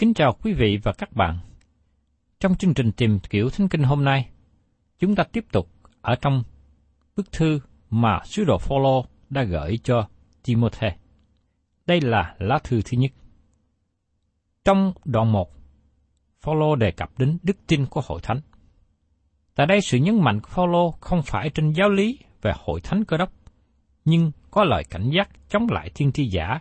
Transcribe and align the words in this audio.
Kính 0.00 0.14
chào 0.14 0.32
quý 0.42 0.52
vị 0.52 0.78
và 0.82 0.92
các 0.92 1.12
bạn. 1.12 1.38
Trong 2.40 2.54
chương 2.54 2.74
trình 2.74 2.92
tìm 2.92 3.18
hiểu 3.30 3.50
Thánh 3.50 3.68
Kinh 3.68 3.82
hôm 3.82 4.04
nay, 4.04 4.28
chúng 4.98 5.14
ta 5.14 5.24
tiếp 5.32 5.44
tục 5.52 5.70
ở 6.00 6.14
trong 6.14 6.42
bức 7.16 7.32
thư 7.32 7.60
mà 7.90 8.20
sứ 8.24 8.44
đồ 8.44 8.58
Phaolô 8.58 9.04
đã 9.30 9.42
gửi 9.42 9.78
cho 9.82 10.08
Timothy. 10.44 10.88
Đây 11.86 12.00
là 12.00 12.34
lá 12.38 12.58
thư 12.64 12.82
thứ 12.82 12.98
nhất. 12.98 13.12
Trong 14.64 14.92
đoạn 15.04 15.32
1, 15.32 15.50
Phaolô 16.40 16.76
đề 16.76 16.90
cập 16.90 17.18
đến 17.18 17.38
đức 17.42 17.56
tin 17.66 17.86
của 17.86 18.02
hội 18.04 18.20
thánh. 18.22 18.40
Tại 19.54 19.66
đây 19.66 19.80
sự 19.80 19.98
nhấn 19.98 20.20
mạnh 20.20 20.40
của 20.40 20.48
Phaolô 20.48 20.90
không 20.90 21.22
phải 21.22 21.50
trên 21.54 21.72
giáo 21.72 21.88
lý 21.88 22.18
về 22.42 22.52
hội 22.56 22.80
thánh 22.80 23.04
cơ 23.04 23.16
đốc, 23.16 23.32
nhưng 24.04 24.32
có 24.50 24.64
lời 24.64 24.84
cảnh 24.90 25.10
giác 25.10 25.28
chống 25.48 25.66
lại 25.70 25.90
thiên 25.94 26.12
tri 26.12 26.26
giả 26.26 26.58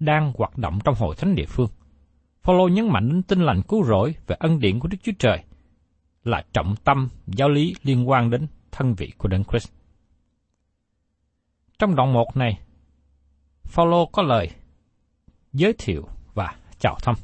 đang 0.00 0.32
hoạt 0.36 0.58
động 0.58 0.78
trong 0.84 0.94
hội 0.94 1.16
thánh 1.18 1.34
địa 1.34 1.46
phương. 1.48 1.68
Phaolô 2.48 2.68
nhấn 2.68 2.88
mạnh 2.88 3.08
đến 3.08 3.22
tin 3.22 3.40
lành 3.40 3.62
cứu 3.62 3.84
rỗi 3.84 4.14
và 4.26 4.36
ân 4.38 4.60
điển 4.60 4.78
của 4.78 4.88
Đức 4.88 4.98
Chúa 5.02 5.12
Trời 5.18 5.44
là 6.24 6.44
trọng 6.52 6.74
tâm 6.84 7.08
giáo 7.26 7.48
lý 7.48 7.74
liên 7.82 8.08
quan 8.08 8.30
đến 8.30 8.46
thân 8.70 8.94
vị 8.94 9.12
của 9.18 9.28
Đấng 9.28 9.44
Christ. 9.44 9.72
Trong 11.78 11.94
đoạn 11.94 12.12
1 12.12 12.36
này, 12.36 12.58
Phaolô 13.64 14.06
có 14.06 14.22
lời 14.22 14.50
giới 15.52 15.72
thiệu 15.78 16.08
và 16.34 16.56
chào 16.78 16.96
thăm. 17.02 17.14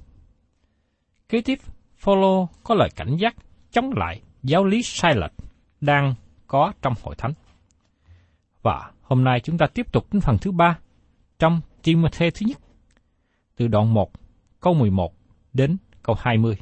Kế 1.28 1.40
tiếp, 1.40 1.58
Phaolô 1.96 2.48
có 2.64 2.74
lời 2.74 2.88
cảnh 2.96 3.16
giác 3.16 3.36
chống 3.70 3.90
lại 3.96 4.20
giáo 4.42 4.64
lý 4.64 4.82
sai 4.82 5.14
lệch 5.14 5.32
đang 5.80 6.14
có 6.46 6.72
trong 6.82 6.94
hội 7.02 7.14
thánh. 7.18 7.32
Và 8.62 8.92
hôm 9.02 9.24
nay 9.24 9.40
chúng 9.40 9.58
ta 9.58 9.66
tiếp 9.74 9.92
tục 9.92 10.06
đến 10.12 10.20
phần 10.20 10.38
thứ 10.40 10.52
ba 10.52 10.78
trong 11.38 11.60
Timothy 11.82 12.30
thứ 12.30 12.46
nhất, 12.46 12.58
từ 13.56 13.68
đoạn 13.68 13.94
1, 13.94 14.10
câu 14.60 14.74
11 14.74 15.13
đến 15.54 15.76
câu 16.02 16.16
20, 16.18 16.56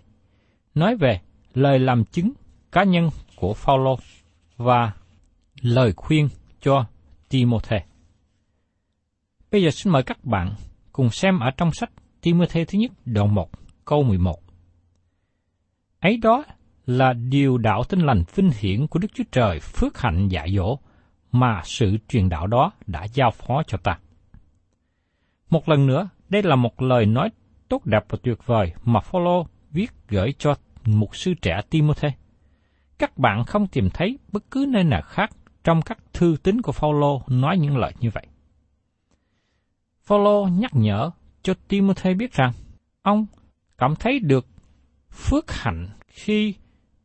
nói 0.75 0.97
về 0.97 1.20
lời 1.54 1.78
làm 1.78 2.04
chứng 2.04 2.32
cá 2.72 2.84
nhân 2.84 3.08
của 3.36 3.54
Phaolô 3.54 3.97
và 4.56 4.92
lời 5.60 5.92
khuyên 5.97 6.28
cho 6.60 6.84
Timothy. 7.28 7.76
Bây 9.50 9.62
giờ 9.62 9.70
xin 9.70 9.92
mời 9.92 10.02
các 10.02 10.25
bạn 10.25 10.54
cùng 10.92 11.10
xem 11.10 11.38
ở 11.38 11.50
trong 11.56 11.72
sách 11.72 11.91
Timothy 12.20 12.64
thứ 12.64 12.78
nhất 12.78 12.91
đoạn 13.04 13.34
1 13.34 13.50
câu 13.84 14.02
11. 14.02 14.36
Ấy 16.00 16.16
đó 16.16 16.44
là 16.86 17.12
điều 17.12 17.58
đạo 17.58 17.84
tinh 17.88 18.00
lành 18.00 18.22
vinh 18.34 18.50
hiển 18.58 18.86
của 18.86 18.98
Đức 18.98 19.08
Chúa 19.14 19.25
Trời 19.32 19.60
phước 19.60 19.98
hạnh 19.98 20.28
dạy 20.28 20.54
dỗ 20.56 20.78
mà 21.32 21.60
sự 21.64 21.97
truyền 22.08 22.28
đạo 22.28 22.47
đó 22.47 22.72
đã 22.86 23.04
giao 23.14 23.31
phó 23.31 23.62
cho 23.66 23.78
ta. 23.78 23.98
Một 25.50 25.69
lần 25.69 25.86
nữa, 25.86 26.08
đây 26.28 26.42
là 26.42 26.56
một 26.56 26.82
lời 26.82 27.06
nói 27.06 27.31
tốt 27.72 27.87
đẹp 27.87 28.05
và 28.09 28.19
tuyệt 28.22 28.47
vời 28.47 28.72
mà 28.84 29.00
Phaolô 29.00 29.47
viết 29.71 29.91
gửi 30.09 30.34
cho 30.38 30.55
mục 30.84 31.16
sư 31.16 31.34
trẻ 31.43 31.60
Timothy. 31.71 32.09
Các 32.99 33.19
bạn 33.19 33.44
không 33.44 33.66
tìm 33.66 33.91
thấy 33.91 34.19
bất 34.33 34.50
cứ 34.50 34.66
nơi 34.69 34.84
nào 34.84 35.03
khác 35.03 35.31
trong 35.65 35.82
các 35.82 35.99
thư 36.12 36.37
tín 36.43 36.62
của 36.62 36.72
Phaolô 36.72 37.22
nói 37.28 37.59
những 37.59 37.77
lời 37.77 37.93
như 38.00 38.11
vậy. 38.11 38.27
Phaolô 40.03 40.49
nhắc 40.49 40.71
nhở 40.75 41.11
cho 41.43 41.55
Timothy 41.69 42.15
biết 42.15 42.32
rằng 42.32 42.53
ông 43.03 43.27
cảm 43.78 43.97
thấy 43.97 44.19
được 44.19 44.47
phước 45.11 45.52
hạnh 45.52 45.88
khi 46.08 46.55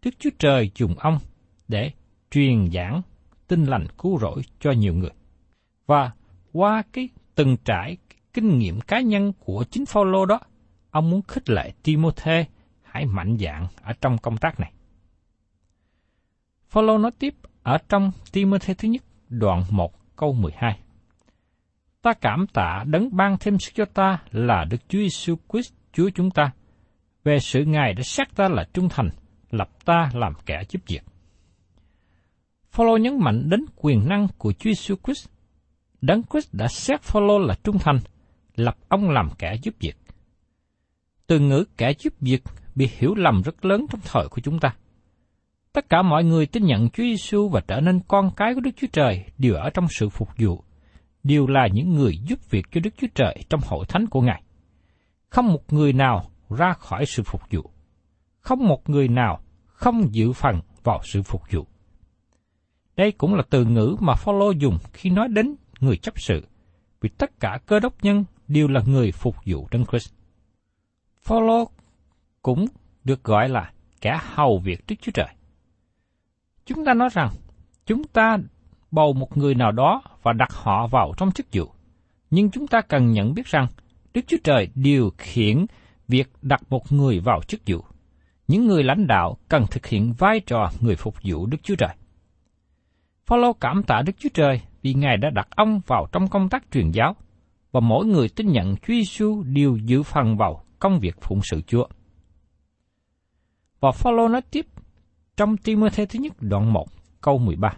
Đức 0.01 0.11
Chúa 0.19 0.29
Trời 0.39 0.71
dùng 0.75 0.95
ông 0.99 1.19
để 1.67 1.91
truyền 2.31 2.71
giảng 2.71 3.01
tin 3.47 3.65
lành 3.65 3.87
cứu 3.97 4.19
rỗi 4.19 4.41
cho 4.59 4.71
nhiều 4.71 4.93
người. 4.93 5.13
Và 5.85 6.11
qua 6.53 6.83
cái 6.93 7.09
từng 7.35 7.57
trải 7.65 7.97
cái 8.09 8.19
kinh 8.33 8.59
nghiệm 8.59 8.81
cá 8.81 9.01
nhân 9.01 9.33
của 9.39 9.65
chính 9.71 9.85
Phaolô 9.85 10.25
đó, 10.25 10.39
ông 10.91 11.09
muốn 11.09 11.21
khích 11.21 11.49
lệ 11.49 11.71
Timothy 11.83 12.43
hãy 12.83 13.05
mạnh 13.05 13.37
dạn 13.39 13.67
ở 13.81 13.93
trong 14.01 14.17
công 14.17 14.37
tác 14.37 14.59
này. 14.59 14.71
Phaolô 16.69 16.97
nói 16.97 17.11
tiếp 17.19 17.33
ở 17.63 17.77
trong 17.89 18.11
Timothy 18.31 18.73
thứ 18.73 18.87
nhất, 18.87 19.03
đoạn 19.29 19.63
1 19.69 20.15
câu 20.15 20.33
12. 20.33 20.79
Ta 22.01 22.13
cảm 22.13 22.47
tạ 22.53 22.83
đấng 22.87 23.15
ban 23.15 23.37
thêm 23.39 23.59
sức 23.59 23.71
cho 23.75 23.85
ta 23.85 24.19
là 24.31 24.65
Đức 24.69 24.77
Chúa 24.89 24.99
Giêsu 24.99 25.35
Christ 25.51 25.73
Chúa 25.93 26.09
chúng 26.15 26.31
ta, 26.31 26.51
về 27.23 27.39
sự 27.39 27.65
Ngài 27.65 27.93
đã 27.93 28.03
xét 28.03 28.35
ta 28.35 28.49
là 28.49 28.67
trung 28.73 28.89
thành, 28.89 29.09
lập 29.51 29.69
ta 29.85 30.09
làm 30.13 30.33
kẻ 30.45 30.63
giúp 30.69 30.81
việc. 30.87 31.01
Phaolô 32.71 32.97
nhấn 32.97 33.19
mạnh 33.19 33.49
đến 33.49 33.65
quyền 33.75 34.09
năng 34.09 34.27
của 34.37 34.53
Chúa 34.53 34.69
Giêsu 34.69 34.95
Christ. 35.03 35.27
Đấng 36.01 36.23
Christ 36.23 36.53
đã 36.53 36.67
xét 36.67 37.01
Phaolô 37.01 37.39
là 37.39 37.55
trung 37.63 37.77
thành, 37.79 37.99
lập 38.55 38.77
ông 38.89 39.09
làm 39.09 39.29
kẻ 39.37 39.55
giúp 39.63 39.75
việc. 39.79 39.97
Từ 41.27 41.39
ngữ 41.39 41.65
kẻ 41.77 41.93
giúp 41.99 42.13
việc 42.21 42.43
bị 42.75 42.89
hiểu 42.97 43.15
lầm 43.15 43.41
rất 43.41 43.65
lớn 43.65 43.85
trong 43.91 44.01
thời 44.03 44.27
của 44.31 44.41
chúng 44.41 44.59
ta. 44.59 44.75
Tất 45.73 45.89
cả 45.89 46.01
mọi 46.01 46.23
người 46.23 46.45
tin 46.45 46.65
nhận 46.65 46.89
Chúa 46.89 47.03
Giêsu 47.03 47.49
và 47.49 47.61
trở 47.67 47.81
nên 47.81 47.99
con 48.07 48.31
cái 48.35 48.53
của 48.53 48.61
Đức 48.61 48.71
Chúa 48.75 48.87
Trời 48.93 49.25
đều 49.37 49.53
ở 49.53 49.69
trong 49.69 49.87
sự 49.89 50.09
phục 50.09 50.29
vụ, 50.37 50.63
đều 51.23 51.47
là 51.47 51.67
những 51.73 51.93
người 51.93 52.17
giúp 52.17 52.49
việc 52.49 52.65
cho 52.71 52.81
Đức 52.83 52.93
Chúa 52.97 53.07
Trời 53.15 53.43
trong 53.49 53.61
hội 53.63 53.85
thánh 53.85 54.07
của 54.07 54.21
Ngài. 54.21 54.43
Không 55.29 55.47
một 55.47 55.73
người 55.73 55.93
nào 55.93 56.31
ra 56.49 56.73
khỏi 56.73 57.05
sự 57.05 57.23
phục 57.23 57.41
vụ. 57.51 57.71
không 58.39 58.67
một 58.67 58.89
người 58.89 59.07
nào 59.07 59.39
không 59.65 60.13
dự 60.13 60.31
phần 60.33 60.61
vào 60.83 61.01
sự 61.03 61.21
phục 61.21 61.41
vụ. 61.51 61.67
Đây 62.95 63.11
cũng 63.11 63.35
là 63.35 63.43
từ 63.49 63.65
ngữ 63.65 63.95
mà 63.99 64.15
Phaolô 64.15 64.51
dùng 64.51 64.77
khi 64.93 65.09
nói 65.09 65.27
đến 65.27 65.55
người 65.79 65.97
chấp 65.97 66.19
sự, 66.19 66.47
vì 67.01 67.09
tất 67.09 67.39
cả 67.39 67.59
cơ 67.65 67.79
đốc 67.79 68.03
nhân 68.03 68.23
đều 68.47 68.67
là 68.67 68.81
người 68.85 69.11
phục 69.11 69.35
vụ 69.45 69.67
Đấng 69.71 69.85
Christ. 69.85 70.16
Phaolô 71.27 71.69
cũng 72.41 72.65
được 73.03 73.23
gọi 73.23 73.49
là 73.49 73.71
kẻ 74.01 74.19
hầu 74.21 74.59
việc 74.59 74.83
Đức 74.87 74.95
Chúa 75.01 75.11
Trời. 75.11 75.27
Chúng 76.65 76.85
ta 76.85 76.93
nói 76.93 77.09
rằng 77.11 77.29
chúng 77.85 78.03
ta 78.03 78.37
bầu 78.91 79.13
một 79.13 79.37
người 79.37 79.55
nào 79.55 79.71
đó 79.71 80.01
và 80.23 80.33
đặt 80.33 80.53
họ 80.53 80.87
vào 80.87 81.13
trong 81.17 81.31
chức 81.31 81.47
vụ, 81.51 81.65
nhưng 82.29 82.51
chúng 82.51 82.67
ta 82.67 82.81
cần 82.81 83.11
nhận 83.11 83.33
biết 83.33 83.45
rằng 83.45 83.67
Đức 84.13 84.21
Chúa 84.27 84.37
Trời 84.43 84.67
điều 84.75 85.11
khiển 85.17 85.65
việc 86.07 86.29
đặt 86.41 86.61
một 86.69 86.91
người 86.91 87.19
vào 87.19 87.41
chức 87.47 87.61
vụ. 87.67 87.83
Những 88.47 88.67
người 88.67 88.83
lãnh 88.83 89.07
đạo 89.07 89.37
cần 89.49 89.65
thực 89.71 89.85
hiện 89.85 90.13
vai 90.17 90.39
trò 90.39 90.71
người 90.79 90.95
phục 90.95 91.15
vụ 91.23 91.45
Đức 91.45 91.57
Chúa 91.63 91.75
Trời. 91.75 91.95
Phaolô 93.25 93.53
cảm 93.53 93.83
tạ 93.83 94.01
Đức 94.05 94.13
Chúa 94.19 94.29
Trời 94.33 94.61
vì 94.81 94.93
Ngài 94.93 95.17
đã 95.17 95.29
đặt 95.29 95.47
ông 95.55 95.81
vào 95.87 96.07
trong 96.11 96.27
công 96.27 96.49
tác 96.49 96.63
truyền 96.71 96.91
giáo, 96.91 97.15
và 97.71 97.79
mỗi 97.79 98.05
người 98.05 98.29
tin 98.29 98.51
nhận 98.51 98.75
Chúa 98.75 98.93
Giêsu 98.93 99.43
đều 99.43 99.77
giữ 99.77 100.03
phần 100.03 100.37
vào 100.37 100.63
công 100.79 100.99
việc 100.99 101.15
phụng 101.21 101.39
sự 101.43 101.61
Chúa. 101.61 101.87
Và 103.79 103.91
Phaolô 103.91 104.27
nói 104.27 104.41
tiếp 104.41 104.65
trong 105.37 105.57
Timôthê 105.57 106.05
thứ 106.05 106.19
nhất 106.19 106.33
đoạn 106.39 106.73
1 106.73 106.85
câu 107.21 107.37
13. 107.37 107.69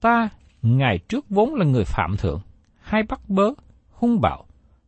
Ta 0.00 0.28
ngày 0.62 0.98
trước 1.08 1.28
vốn 1.28 1.54
là 1.54 1.64
người 1.64 1.84
phạm 1.84 2.16
thượng, 2.16 2.40
hay 2.80 3.02
bắt 3.02 3.20
bớ, 3.28 3.50
hung 3.90 4.20
bạo, 4.20 4.44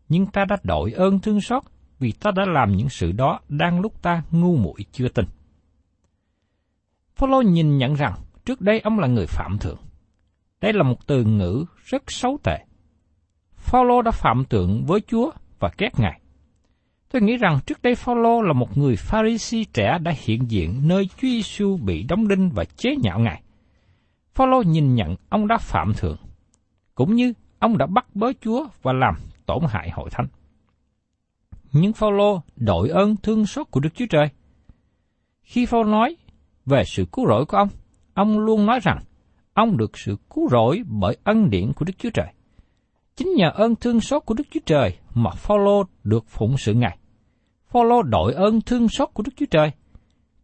nhưng 0.08 0.26
ta 0.26 0.44
đã 0.44 0.56
đổi 0.62 0.92
ơn 0.92 1.20
thương 1.20 1.40
xót 1.40 1.62
vì 1.98 2.12
ta 2.12 2.30
đã 2.30 2.44
làm 2.46 2.76
những 2.76 2.88
sự 2.88 3.12
đó 3.12 3.40
đang 3.48 3.80
lúc 3.80 4.02
ta 4.02 4.22
ngu 4.30 4.56
muội 4.56 4.84
chưa 4.92 5.08
tin. 5.08 5.24
Phaolô 7.16 7.42
nhìn 7.42 7.78
nhận 7.78 7.94
rằng 7.94 8.14
trước 8.44 8.60
đây 8.60 8.80
ông 8.80 8.98
là 8.98 9.06
người 9.06 9.26
phạm 9.26 9.58
thượng. 9.58 9.78
Đây 10.60 10.72
là 10.72 10.82
một 10.82 11.06
từ 11.06 11.24
ngữ 11.24 11.64
rất 11.84 12.02
xấu 12.06 12.38
tệ. 12.42 12.64
Phaolô 13.56 14.02
đã 14.02 14.10
phạm 14.10 14.44
tượng 14.44 14.84
với 14.86 15.00
Chúa 15.00 15.30
và 15.58 15.70
ghét 15.78 15.90
Ngài. 15.98 16.20
Tôi 17.16 17.22
nghĩ 17.22 17.36
rằng 17.36 17.58
trước 17.66 17.82
đây 17.82 17.94
Phaolô 17.94 18.42
là 18.42 18.52
một 18.52 18.78
người 18.78 18.96
Pharisee 18.96 19.64
trẻ 19.72 19.98
đã 20.02 20.12
hiện 20.16 20.50
diện 20.50 20.88
nơi 20.88 21.08
Chúa 21.08 21.28
Giêsu 21.28 21.76
bị 21.76 22.02
đóng 22.02 22.28
đinh 22.28 22.50
và 22.54 22.64
chế 22.64 22.96
nhạo 23.02 23.18
Ngài. 23.18 23.42
Phaolô 24.34 24.62
nhìn 24.62 24.94
nhận 24.94 25.16
ông 25.28 25.46
đã 25.48 25.58
phạm 25.58 25.92
thượng, 25.94 26.16
cũng 26.94 27.14
như 27.14 27.32
ông 27.58 27.78
đã 27.78 27.86
bắt 27.86 28.06
bớ 28.14 28.32
Chúa 28.40 28.66
và 28.82 28.92
làm 28.92 29.14
tổn 29.46 29.58
hại 29.68 29.90
hội 29.90 30.10
thánh. 30.10 30.26
Nhưng 31.72 31.92
Phaolô 31.92 32.42
đội 32.56 32.88
ơn 32.88 33.16
thương 33.16 33.46
xót 33.46 33.70
của 33.70 33.80
Đức 33.80 33.90
Chúa 33.94 34.06
Trời. 34.10 34.28
Khi 35.42 35.66
Phaolô 35.66 35.90
nói 35.90 36.16
về 36.66 36.82
sự 36.86 37.04
cứu 37.12 37.26
rỗi 37.28 37.44
của 37.46 37.56
ông, 37.56 37.68
ông 38.14 38.38
luôn 38.38 38.66
nói 38.66 38.80
rằng 38.82 38.98
ông 39.54 39.76
được 39.76 39.98
sự 39.98 40.16
cứu 40.34 40.48
rỗi 40.48 40.82
bởi 40.86 41.16
ân 41.24 41.50
điển 41.50 41.72
của 41.72 41.84
Đức 41.84 41.94
Chúa 41.98 42.10
Trời. 42.14 42.32
Chính 43.16 43.28
nhờ 43.36 43.50
ơn 43.54 43.76
thương 43.76 44.00
xót 44.00 44.22
của 44.26 44.34
Đức 44.34 44.44
Chúa 44.50 44.60
Trời 44.66 44.96
mà 45.14 45.30
Phaolô 45.30 45.82
được 46.04 46.24
phụng 46.28 46.56
sự 46.58 46.74
Ngài. 46.74 46.98
Phaolô 47.68 48.02
đội 48.02 48.32
ơn 48.34 48.60
thương 48.60 48.88
xót 48.88 49.08
của 49.14 49.22
Đức 49.22 49.32
Chúa 49.36 49.46
Trời, 49.50 49.70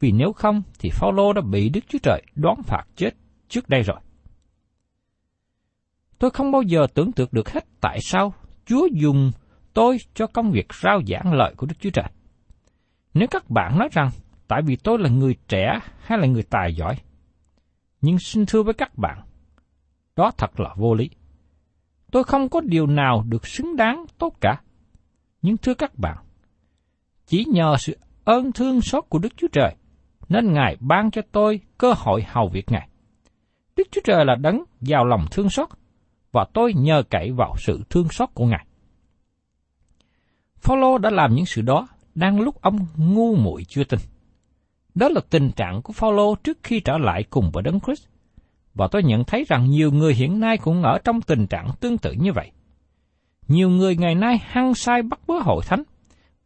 vì 0.01 0.13
nếu 0.13 0.33
không 0.33 0.63
thì 0.79 0.91
Phaolô 0.93 1.33
đã 1.33 1.41
bị 1.41 1.69
Đức 1.69 1.81
Chúa 1.89 1.99
Trời 2.03 2.23
đoán 2.35 2.63
phạt 2.63 2.85
chết 2.97 3.11
trước 3.49 3.69
đây 3.69 3.83
rồi. 3.83 3.97
Tôi 6.19 6.31
không 6.31 6.53
bao 6.53 6.63
giờ 6.63 6.87
tưởng 6.95 7.13
tượng 7.13 7.29
được 7.33 7.51
hết 7.51 7.65
tại 7.81 7.99
sao 8.03 8.35
Chúa 8.67 8.89
dùng 8.93 9.33
tôi 9.75 9.97
cho 10.15 10.27
công 10.27 10.51
việc 10.51 10.75
rao 10.83 11.01
giảng 11.07 11.33
lời 11.33 11.55
của 11.57 11.67
Đức 11.67 11.75
Chúa 11.81 11.91
Trời. 11.91 12.09
Nếu 13.15 13.29
các 13.31 13.51
bạn 13.51 13.79
nói 13.79 13.89
rằng 13.93 14.11
tại 14.49 14.63
vì 14.63 14.77
tôi 14.77 14.99
là 14.99 15.09
người 15.09 15.37
trẻ 15.49 15.81
hay 16.01 16.19
là 16.19 16.27
người 16.27 16.43
tài 16.43 16.75
giỏi, 16.75 16.97
nhưng 18.01 18.19
xin 18.19 18.47
thưa 18.47 18.63
với 18.63 18.75
các 18.75 18.99
bạn, 18.99 19.19
đó 20.17 20.33
thật 20.39 20.61
là 20.61 20.75
vô 20.77 20.95
lý. 20.95 21.11
Tôi 22.11 22.25
không 22.25 22.49
có 22.49 22.61
điều 22.61 22.87
nào 22.87 23.25
được 23.29 23.47
xứng 23.47 23.77
đáng 23.77 24.05
tốt 24.19 24.33
cả. 24.41 24.61
Nhưng 25.43 25.57
thưa 25.57 25.75
các 25.75 25.99
bạn, 25.99 26.17
chỉ 27.27 27.45
nhờ 27.45 27.77
sự 27.79 27.99
ơn 28.25 28.53
thương 28.53 28.81
xót 28.81 29.05
của 29.09 29.19
Đức 29.19 29.33
Chúa 29.37 29.49
Trời, 29.53 29.75
nên 30.29 30.53
Ngài 30.53 30.77
ban 30.81 31.11
cho 31.11 31.23
tôi 31.33 31.61
cơ 31.79 31.93
hội 31.97 32.25
hầu 32.29 32.49
việc 32.49 32.71
Ngài. 32.71 32.89
Đức 33.77 33.89
Chúa 33.91 34.01
Trời 34.05 34.25
là 34.25 34.35
đấng 34.35 34.65
giàu 34.81 35.05
lòng 35.05 35.27
thương 35.31 35.51
xót, 35.51 35.69
và 36.33 36.45
tôi 36.55 36.75
nhờ 36.75 37.03
cậy 37.11 37.33
vào 37.33 37.55
sự 37.59 37.83
thương 37.91 38.09
xót 38.09 38.29
của 38.35 38.47
Ngài. 38.47 38.67
Phaolô 40.57 40.99
đã 40.99 41.11
làm 41.11 41.35
những 41.35 41.47
sự 41.47 41.63
đó 41.63 41.89
đang 42.15 42.41
lúc 42.41 42.63
ông 42.63 42.87
ngu 42.97 43.37
muội 43.37 43.65
chưa 43.69 43.85
tin. 43.85 44.01
Đó 44.95 45.09
là 45.09 45.21
tình 45.31 45.51
trạng 45.57 45.83
của 45.83 45.93
Phaolô 45.93 46.35
trước 46.35 46.59
khi 46.63 46.81
trở 46.81 46.99
lại 46.99 47.25
cùng 47.31 47.51
với 47.53 47.63
Đấng 47.63 47.81
Christ. 47.81 48.07
Và 48.75 48.89
tôi 48.91 49.03
nhận 49.03 49.25
thấy 49.25 49.45
rằng 49.49 49.71
nhiều 49.71 49.91
người 49.91 50.15
hiện 50.15 50.41
nay 50.41 50.59
cũng 50.59 50.83
ở 50.83 50.99
trong 51.05 51.21
tình 51.21 51.47
trạng 51.47 51.71
tương 51.81 51.99
tự 51.99 52.13
như 52.13 52.33
vậy. 52.33 52.51
Nhiều 53.49 53.71
người 53.71 53.97
ngày 53.97 54.15
nay 54.15 54.39
hăng 54.45 54.75
sai 54.75 55.03
bắt 55.03 55.21
bớ 55.27 55.35
hội 55.39 55.63
thánh, 55.67 55.83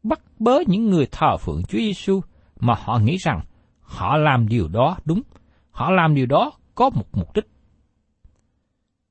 bắt 0.09 0.21
bớ 0.39 0.59
những 0.67 0.91
người 0.91 1.07
thờ 1.13 1.37
phượng 1.37 1.63
Chúa 1.69 1.79
Giêsu 1.79 2.21
mà 2.61 2.75
họ 2.79 2.99
nghĩ 2.99 3.17
rằng 3.17 3.41
họ 3.81 4.17
làm 4.17 4.49
điều 4.49 4.69
đó 4.69 4.97
đúng, 5.05 5.23
họ 5.71 5.91
làm 5.91 6.15
điều 6.15 6.27
đó 6.27 6.53
có 6.75 6.91
một 6.91 7.07
mục 7.13 7.35
đích. 7.35 7.47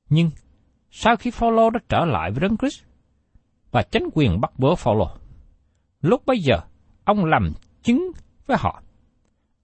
Nhưng 0.08 0.30
sau 0.90 1.16
khi 1.16 1.30
Phaolô 1.30 1.70
đã 1.70 1.80
trở 1.88 2.04
lại 2.04 2.30
với 2.30 2.40
Đấng 2.40 2.56
Christ 2.56 2.84
và 3.70 3.82
chánh 3.82 4.08
quyền 4.14 4.40
bắt 4.40 4.58
bớ 4.58 4.74
Phaolô, 4.74 5.08
lúc 6.00 6.26
bấy 6.26 6.38
giờ 6.38 6.60
ông 7.04 7.24
làm 7.24 7.52
chứng 7.82 8.12
với 8.46 8.56
họ. 8.60 8.82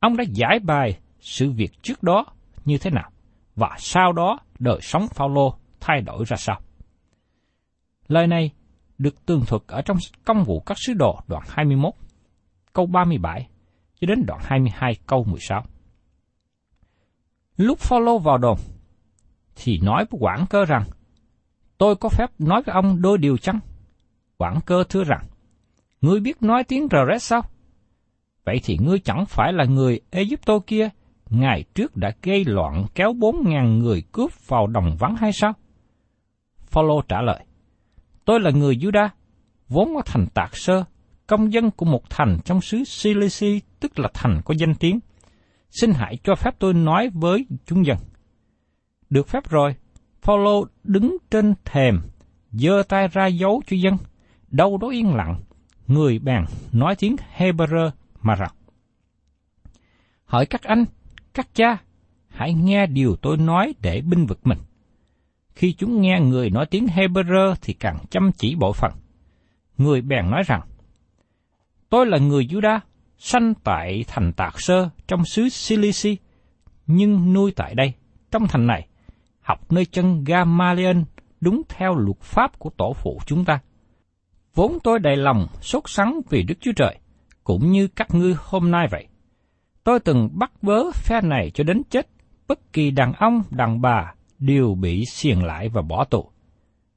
Ông 0.01 0.17
đã 0.17 0.25
giải 0.29 0.59
bài 0.59 0.99
sự 1.21 1.51
việc 1.51 1.83
trước 1.83 2.03
đó 2.03 2.27
như 2.65 2.79
thế 2.79 2.91
nào 2.91 3.11
và 3.57 3.77
sau 3.79 4.13
đó 4.13 4.39
đời 4.59 4.79
sống 4.83 5.09
Phaolô 5.09 5.55
thay 5.81 6.01
đổi 6.01 6.25
ra 6.25 6.37
sao. 6.37 6.61
Lời 8.09 8.27
này 8.27 8.51
được 9.03 9.27
tường 9.27 9.45
thuật 9.47 9.63
ở 9.67 9.83
trong 9.83 9.97
công 10.25 10.45
vụ 10.45 10.61
các 10.61 10.77
sứ 10.87 10.95
đồ 10.95 11.21
đoạn 11.27 11.43
21, 11.49 11.93
câu 12.73 12.87
37 12.87 13.49
cho 14.01 14.07
đến 14.07 14.25
đoạn 14.27 14.41
22 14.45 14.93
câu 15.07 15.25
16. 15.25 15.63
Lúc 17.57 17.79
Phaolô 17.79 18.19
vào 18.19 18.39
đồn, 18.39 18.59
thì 19.57 19.79
nói 19.79 20.05
với 20.11 20.19
quản 20.21 20.47
cơ 20.51 20.65
rằng, 20.65 20.85
tôi 21.79 21.97
có 21.97 22.09
phép 22.09 22.27
nói 22.39 22.63
với 22.63 22.73
ông 22.75 23.03
đôi 23.03 23.19
điều 23.19 23.37
chăng? 23.37 23.61
Quản 24.39 24.61
cơ 24.67 24.85
thưa 24.89 25.05
rằng, 25.05 25.25
ngươi 26.01 26.21
biết 26.21 26.43
nói 26.43 26.65
tiếng 26.65 26.89
rờ 26.91 27.05
rét 27.05 27.19
sao? 27.19 27.43
Vậy 28.45 28.61
thì 28.65 28.79
ngươi 28.81 28.99
chẳng 28.99 29.27
phải 29.27 29.53
là 29.53 29.65
người 29.65 30.01
Egypto 30.11 30.59
kia, 30.67 30.89
ngày 31.31 31.65
trước 31.75 31.97
đã 31.97 32.13
gây 32.23 32.45
loạn 32.45 32.87
kéo 32.95 33.13
bốn 33.13 33.37
ngàn 33.45 33.79
người 33.79 34.03
cướp 34.13 34.49
vào 34.49 34.67
đồng 34.67 34.97
vắng 34.99 35.17
hay 35.17 35.33
sao? 35.33 35.53
Phaolô 36.67 37.03
trả 37.09 37.23
lời, 37.23 37.45
tôi 38.25 38.41
là 38.41 38.51
người 38.51 38.77
Juda, 38.77 39.09
vốn 39.69 39.97
ở 39.97 40.03
thành 40.07 40.27
Tạc 40.35 40.57
Sơ, 40.57 40.85
công 41.27 41.53
dân 41.53 41.71
của 41.71 41.87
một 41.87 42.11
thành 42.11 42.39
trong 42.45 42.61
xứ 42.61 42.83
Cilici, 43.03 43.61
tức 43.81 43.99
là 43.99 44.09
thành 44.15 44.41
có 44.45 44.55
danh 44.59 44.75
tiếng. 44.75 45.01
Xin 45.71 45.93
hãy 45.93 46.19
cho 46.25 46.35
phép 46.35 46.55
tôi 46.59 46.75
nói 46.75 47.11
với 47.15 47.47
chúng 47.67 47.87
dân. 47.87 47.99
Được 49.11 49.29
phép 49.29 49.51
rồi, 49.51 49.75
Phaolô 50.23 50.67
đứng 50.85 51.17
trên 51.31 51.55
thềm, 51.65 52.01
giơ 52.53 52.83
tay 52.89 53.09
ra 53.09 53.27
dấu 53.27 53.63
cho 53.67 53.77
dân, 53.77 53.97
đâu 54.49 54.79
đó 54.79 54.89
yên 54.89 55.15
lặng, 55.15 55.41
người 55.87 56.19
bèn 56.19 56.45
nói 56.73 56.97
tiếng 56.99 57.17
Hebrew 57.37 57.91
mà 58.21 58.35
rằng. 58.35 58.53
Hỏi 60.25 60.47
các 60.47 60.63
anh, 60.63 60.85
các 61.35 61.49
cha, 61.55 61.77
hãy 62.29 62.55
nghe 62.55 62.87
điều 62.87 63.17
tôi 63.17 63.37
nói 63.37 63.75
để 63.81 64.01
binh 64.01 64.27
vực 64.27 64.47
mình. 64.47 64.59
Khi 65.55 65.73
chúng 65.73 66.01
nghe 66.01 66.21
người 66.21 66.51
nói 66.51 66.67
tiếng 66.67 66.87
Hebrew 66.87 67.55
thì 67.63 67.73
càng 67.73 67.99
chăm 68.11 68.31
chỉ 68.33 68.55
bộ 68.55 68.73
phận. 68.73 68.93
Người 69.79 70.01
bèn 70.01 70.31
nói 70.31 70.43
rằng, 70.47 70.61
Tôi 71.89 72.07
là 72.07 72.19
người 72.19 72.47
Juda, 72.47 72.79
sanh 73.19 73.55
tại 73.65 74.05
thành 74.09 74.33
Tạc 74.33 74.61
Sơ 74.61 74.89
trong 75.07 75.25
xứ 75.25 75.49
Silisi, 75.49 76.17
nhưng 76.87 77.33
nuôi 77.33 77.53
tại 77.57 77.75
đây, 77.75 77.93
trong 78.31 78.47
thành 78.49 78.67
này, 78.67 78.87
học 79.41 79.73
nơi 79.73 79.85
chân 79.85 80.25
Gamaliel 80.25 80.99
đúng 81.41 81.63
theo 81.69 81.95
luật 81.95 82.21
pháp 82.21 82.59
của 82.59 82.71
tổ 82.71 82.93
phụ 82.93 83.21
chúng 83.27 83.45
ta. 83.45 83.61
Vốn 84.55 84.79
tôi 84.85 84.99
đầy 84.99 85.17
lòng 85.17 85.47
sốt 85.61 85.83
sắng 85.87 86.21
vì 86.31 86.43
Đức 86.43 86.55
Chúa 86.61 86.73
Trời, 86.77 86.99
cũng 87.45 87.71
như 87.71 87.89
các 87.89 88.15
ngươi 88.15 88.35
hôm 88.39 88.71
nay 88.71 88.89
vậy. 88.91 89.07
Tôi 89.85 90.01
từng 90.01 90.29
bắt 90.33 90.53
bớ 90.63 90.91
phe 90.93 91.21
này 91.21 91.51
cho 91.55 91.65
đến 91.65 91.83
chết, 91.91 92.09
bất 92.49 92.73
kỳ 92.73 92.91
đàn 92.91 93.13
ông, 93.13 93.43
đàn 93.51 93.81
bà 93.81 94.15
đều 94.43 94.75
bị 94.75 95.05
xiềng 95.05 95.45
lại 95.45 95.69
và 95.69 95.83
bỏ 95.83 96.05
tù. 96.05 96.31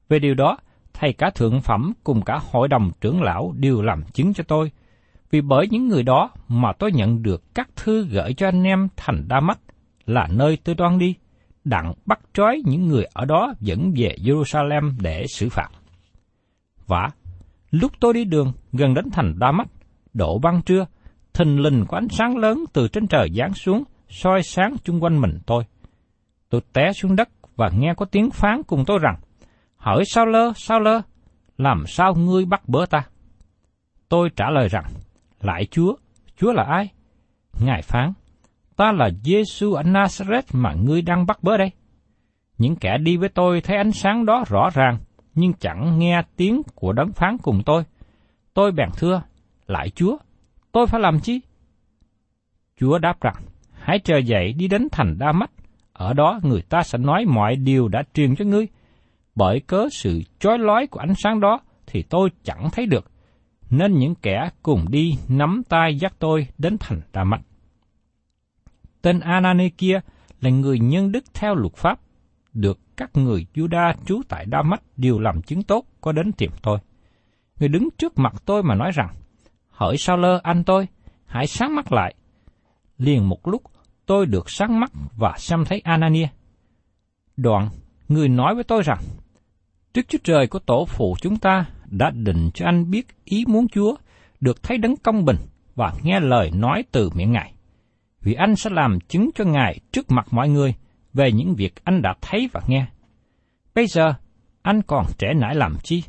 Về 0.08 0.18
điều 0.18 0.34
đó, 0.34 0.58
thầy 0.94 1.12
cả 1.12 1.30
thượng 1.34 1.60
phẩm 1.60 1.92
cùng 2.04 2.22
cả 2.22 2.40
hội 2.50 2.68
đồng 2.68 2.90
trưởng 3.00 3.22
lão 3.22 3.54
đều 3.56 3.82
làm 3.82 4.02
chứng 4.12 4.34
cho 4.34 4.44
tôi, 4.48 4.70
vì 5.30 5.40
bởi 5.40 5.68
những 5.70 5.88
người 5.88 6.02
đó 6.02 6.30
mà 6.48 6.72
tôi 6.78 6.92
nhận 6.92 7.22
được 7.22 7.54
các 7.54 7.68
thư 7.76 8.06
gửi 8.06 8.34
cho 8.34 8.48
anh 8.48 8.62
em 8.62 8.88
thành 8.96 9.28
Đa 9.28 9.40
Mách 9.40 9.58
là 10.06 10.28
nơi 10.30 10.58
tôi 10.64 10.74
đoan 10.74 10.98
đi, 10.98 11.14
đặng 11.64 11.94
bắt 12.06 12.20
trói 12.34 12.62
những 12.64 12.88
người 12.88 13.04
ở 13.12 13.24
đó 13.24 13.54
dẫn 13.60 13.92
về 13.96 14.16
Jerusalem 14.22 14.92
để 15.00 15.26
xử 15.26 15.48
phạt. 15.48 15.68
Và 16.86 17.10
lúc 17.70 17.92
tôi 18.00 18.14
đi 18.14 18.24
đường 18.24 18.52
gần 18.72 18.94
đến 18.94 19.10
thành 19.12 19.38
Đa 19.38 19.52
Mách, 19.52 19.68
độ 20.14 20.38
ban 20.38 20.62
trưa, 20.62 20.86
thình 21.34 21.60
lình 21.60 21.84
có 21.88 21.98
ánh 21.98 22.08
sáng 22.08 22.36
lớn 22.36 22.64
từ 22.72 22.88
trên 22.88 23.06
trời 23.06 23.28
giáng 23.36 23.54
xuống, 23.54 23.84
soi 24.08 24.42
sáng 24.42 24.76
chung 24.84 25.02
quanh 25.02 25.20
mình 25.20 25.38
tôi. 25.46 25.64
Tôi 26.50 26.60
té 26.72 26.92
xuống 26.92 27.16
đất 27.16 27.28
và 27.56 27.70
nghe 27.78 27.94
có 27.96 28.06
tiếng 28.06 28.30
phán 28.30 28.62
cùng 28.62 28.84
tôi 28.86 28.98
rằng, 29.02 29.16
hỏi 29.76 30.04
sao 30.06 30.26
lơ, 30.26 30.52
sao 30.56 30.80
lơ, 30.80 31.00
làm 31.58 31.84
sao 31.86 32.14
ngươi 32.14 32.44
bắt 32.44 32.68
bớ 32.68 32.86
ta? 32.86 33.02
Tôi 34.08 34.30
trả 34.36 34.50
lời 34.50 34.68
rằng, 34.68 34.84
lại 35.40 35.66
Chúa, 35.70 35.94
Chúa 36.36 36.52
là 36.52 36.62
ai? 36.62 36.88
Ngài 37.60 37.82
phán, 37.82 38.12
ta 38.76 38.92
là 38.92 39.10
Giêsu 39.22 39.72
ở 39.72 39.82
Nazareth 39.82 40.42
mà 40.52 40.74
ngươi 40.74 41.02
đang 41.02 41.26
bắt 41.26 41.42
bớ 41.42 41.56
đây. 41.56 41.70
Những 42.58 42.76
kẻ 42.76 42.98
đi 42.98 43.16
với 43.16 43.28
tôi 43.28 43.60
thấy 43.60 43.76
ánh 43.76 43.92
sáng 43.92 44.26
đó 44.26 44.44
rõ 44.48 44.70
ràng, 44.74 44.98
nhưng 45.34 45.52
chẳng 45.52 45.98
nghe 45.98 46.22
tiếng 46.36 46.62
của 46.74 46.92
đấng 46.92 47.12
phán 47.12 47.38
cùng 47.38 47.62
tôi. 47.66 47.82
Tôi 48.54 48.72
bèn 48.72 48.88
thưa, 48.96 49.22
lại 49.66 49.90
Chúa, 49.90 50.16
tôi 50.72 50.86
phải 50.86 51.00
làm 51.00 51.20
chi? 51.20 51.40
Chúa 52.80 52.98
đáp 52.98 53.20
rằng, 53.20 53.34
hãy 53.72 53.98
chờ 53.98 54.18
dậy 54.18 54.52
đi 54.52 54.68
đến 54.68 54.88
thành 54.92 55.18
Đa 55.18 55.32
Mách, 55.32 55.50
ở 55.96 56.12
đó 56.12 56.40
người 56.42 56.62
ta 56.62 56.82
sẽ 56.82 56.98
nói 56.98 57.24
mọi 57.24 57.56
điều 57.56 57.88
đã 57.88 58.02
truyền 58.14 58.36
cho 58.36 58.44
ngươi. 58.44 58.68
Bởi 59.34 59.60
cớ 59.60 59.88
sự 59.92 60.22
chói 60.38 60.58
lói 60.58 60.86
của 60.86 61.00
ánh 61.00 61.14
sáng 61.14 61.40
đó 61.40 61.60
thì 61.86 62.02
tôi 62.02 62.30
chẳng 62.44 62.68
thấy 62.72 62.86
được, 62.86 63.10
nên 63.70 63.98
những 63.98 64.14
kẻ 64.14 64.50
cùng 64.62 64.84
đi 64.90 65.14
nắm 65.28 65.62
tay 65.68 65.96
dắt 65.96 66.14
tôi 66.18 66.46
đến 66.58 66.76
thành 66.80 67.00
Đà 67.12 67.24
Mạch. 67.24 67.40
Tên 69.02 69.20
Anani 69.20 69.70
kia 69.70 70.00
là 70.40 70.50
người 70.50 70.78
nhân 70.78 71.12
đức 71.12 71.24
theo 71.34 71.54
luật 71.54 71.74
pháp, 71.74 72.00
được 72.52 72.78
các 72.96 73.10
người 73.16 73.46
Juda 73.54 73.94
trú 74.06 74.20
tại 74.28 74.44
Đa 74.44 74.62
Mách 74.62 74.82
đều 74.96 75.18
làm 75.18 75.42
chứng 75.42 75.62
tốt 75.62 75.84
có 76.00 76.12
đến 76.12 76.32
tìm 76.32 76.50
tôi. 76.62 76.78
Người 77.60 77.68
đứng 77.68 77.88
trước 77.98 78.18
mặt 78.18 78.34
tôi 78.44 78.62
mà 78.62 78.74
nói 78.74 78.90
rằng, 78.94 79.14
hỡi 79.68 79.96
sao 79.96 80.16
lơ 80.16 80.40
anh 80.42 80.64
tôi, 80.64 80.88
hãy 81.26 81.46
sáng 81.46 81.76
mắt 81.76 81.92
lại. 81.92 82.14
Liền 82.98 83.28
một 83.28 83.48
lúc, 83.48 83.62
tôi 84.06 84.26
được 84.26 84.50
sáng 84.50 84.80
mắt 84.80 84.92
và 85.16 85.34
xem 85.38 85.64
thấy 85.64 85.80
Anania. 85.84 86.28
Đoạn, 87.36 87.68
người 88.08 88.28
nói 88.28 88.54
với 88.54 88.64
tôi 88.64 88.82
rằng, 88.82 88.98
Đức 89.94 90.02
Chúa 90.08 90.18
Trời 90.24 90.46
của 90.46 90.58
tổ 90.58 90.84
phụ 90.84 91.16
chúng 91.20 91.38
ta 91.38 91.66
đã 91.90 92.10
định 92.10 92.50
cho 92.54 92.66
anh 92.66 92.90
biết 92.90 93.06
ý 93.24 93.44
muốn 93.48 93.68
Chúa, 93.68 93.96
được 94.40 94.62
thấy 94.62 94.78
đấng 94.78 94.96
công 94.96 95.24
bình 95.24 95.36
và 95.74 95.92
nghe 96.02 96.20
lời 96.20 96.50
nói 96.50 96.84
từ 96.92 97.10
miệng 97.14 97.32
Ngài. 97.32 97.52
Vì 98.20 98.34
anh 98.34 98.56
sẽ 98.56 98.70
làm 98.70 98.98
chứng 99.00 99.30
cho 99.34 99.44
Ngài 99.44 99.80
trước 99.92 100.10
mặt 100.10 100.26
mọi 100.30 100.48
người 100.48 100.74
về 101.14 101.32
những 101.32 101.54
việc 101.54 101.84
anh 101.84 102.02
đã 102.02 102.14
thấy 102.20 102.48
và 102.52 102.60
nghe. 102.66 102.86
Bây 103.74 103.86
giờ, 103.86 104.14
anh 104.62 104.82
còn 104.82 105.06
trẻ 105.18 105.34
nãi 105.34 105.54
làm 105.54 105.76
chi? 105.82 106.02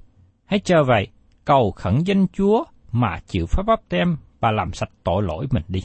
Hãy 0.45 0.59
chờ 0.59 0.83
vậy, 0.83 1.07
cầu 1.45 1.71
khẩn 1.71 1.99
danh 2.05 2.27
Chúa 2.27 2.63
mà 2.91 3.19
chịu 3.27 3.45
pháp 3.45 3.63
bắp 3.67 3.79
tem 3.89 4.17
và 4.39 4.51
làm 4.51 4.73
sạch 4.73 4.89
tội 5.03 5.23
lỗi 5.23 5.47
mình 5.51 5.63
đi. 5.67 5.83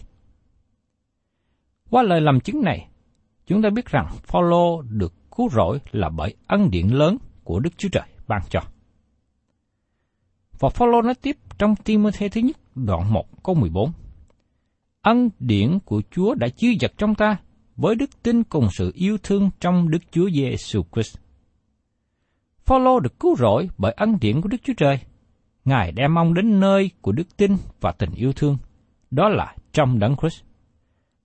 Qua 1.92 2.02
lời 2.02 2.20
làm 2.20 2.40
chứng 2.40 2.62
này, 2.62 2.88
chúng 3.46 3.62
ta 3.62 3.70
biết 3.70 3.86
rằng 3.86 4.06
Phaolô 4.22 4.82
được 4.82 5.12
cứu 5.36 5.48
rỗi 5.48 5.78
là 5.90 6.08
bởi 6.08 6.34
ân 6.46 6.70
điển 6.70 6.88
lớn 6.88 7.16
của 7.44 7.60
Đức 7.60 7.70
Chúa 7.76 7.88
Trời 7.92 8.02
ban 8.28 8.40
cho. 8.50 8.60
Và 10.58 10.68
Phaolô 10.68 11.02
nói 11.02 11.14
tiếp 11.14 11.36
trong 11.58 11.76
Timothy 11.76 12.28
thứ 12.28 12.40
nhất 12.40 12.56
đoạn 12.74 13.12
1 13.12 13.42
câu 13.42 13.54
14. 13.54 13.92
Ân 15.02 15.28
điển 15.38 15.78
của 15.84 16.02
Chúa 16.10 16.34
đã 16.34 16.48
chứa 16.56 16.68
giật 16.80 16.92
trong 16.98 17.14
ta 17.14 17.36
với 17.76 17.94
đức 17.94 18.22
tin 18.22 18.44
cùng 18.44 18.68
sự 18.70 18.92
yêu 18.94 19.16
thương 19.22 19.50
trong 19.60 19.90
Đức 19.90 20.02
Chúa 20.10 20.30
Giêsu 20.30 20.82
Christ. 20.92 21.18
Phaolô 22.64 23.00
được 23.00 23.20
cứu 23.20 23.36
rỗi 23.36 23.68
bởi 23.78 23.92
ân 23.92 24.18
điển 24.20 24.40
của 24.40 24.48
Đức 24.48 24.58
Chúa 24.64 24.74
Trời. 24.76 25.00
Ngài 25.64 25.92
đem 25.92 26.18
ông 26.18 26.34
đến 26.34 26.60
nơi 26.60 26.90
của 27.00 27.12
đức 27.12 27.36
tin 27.36 27.56
và 27.80 27.92
tình 27.92 28.10
yêu 28.14 28.32
thương, 28.32 28.56
đó 29.10 29.28
là 29.28 29.56
trong 29.72 29.98
Đấng 29.98 30.16
Christ. 30.16 30.51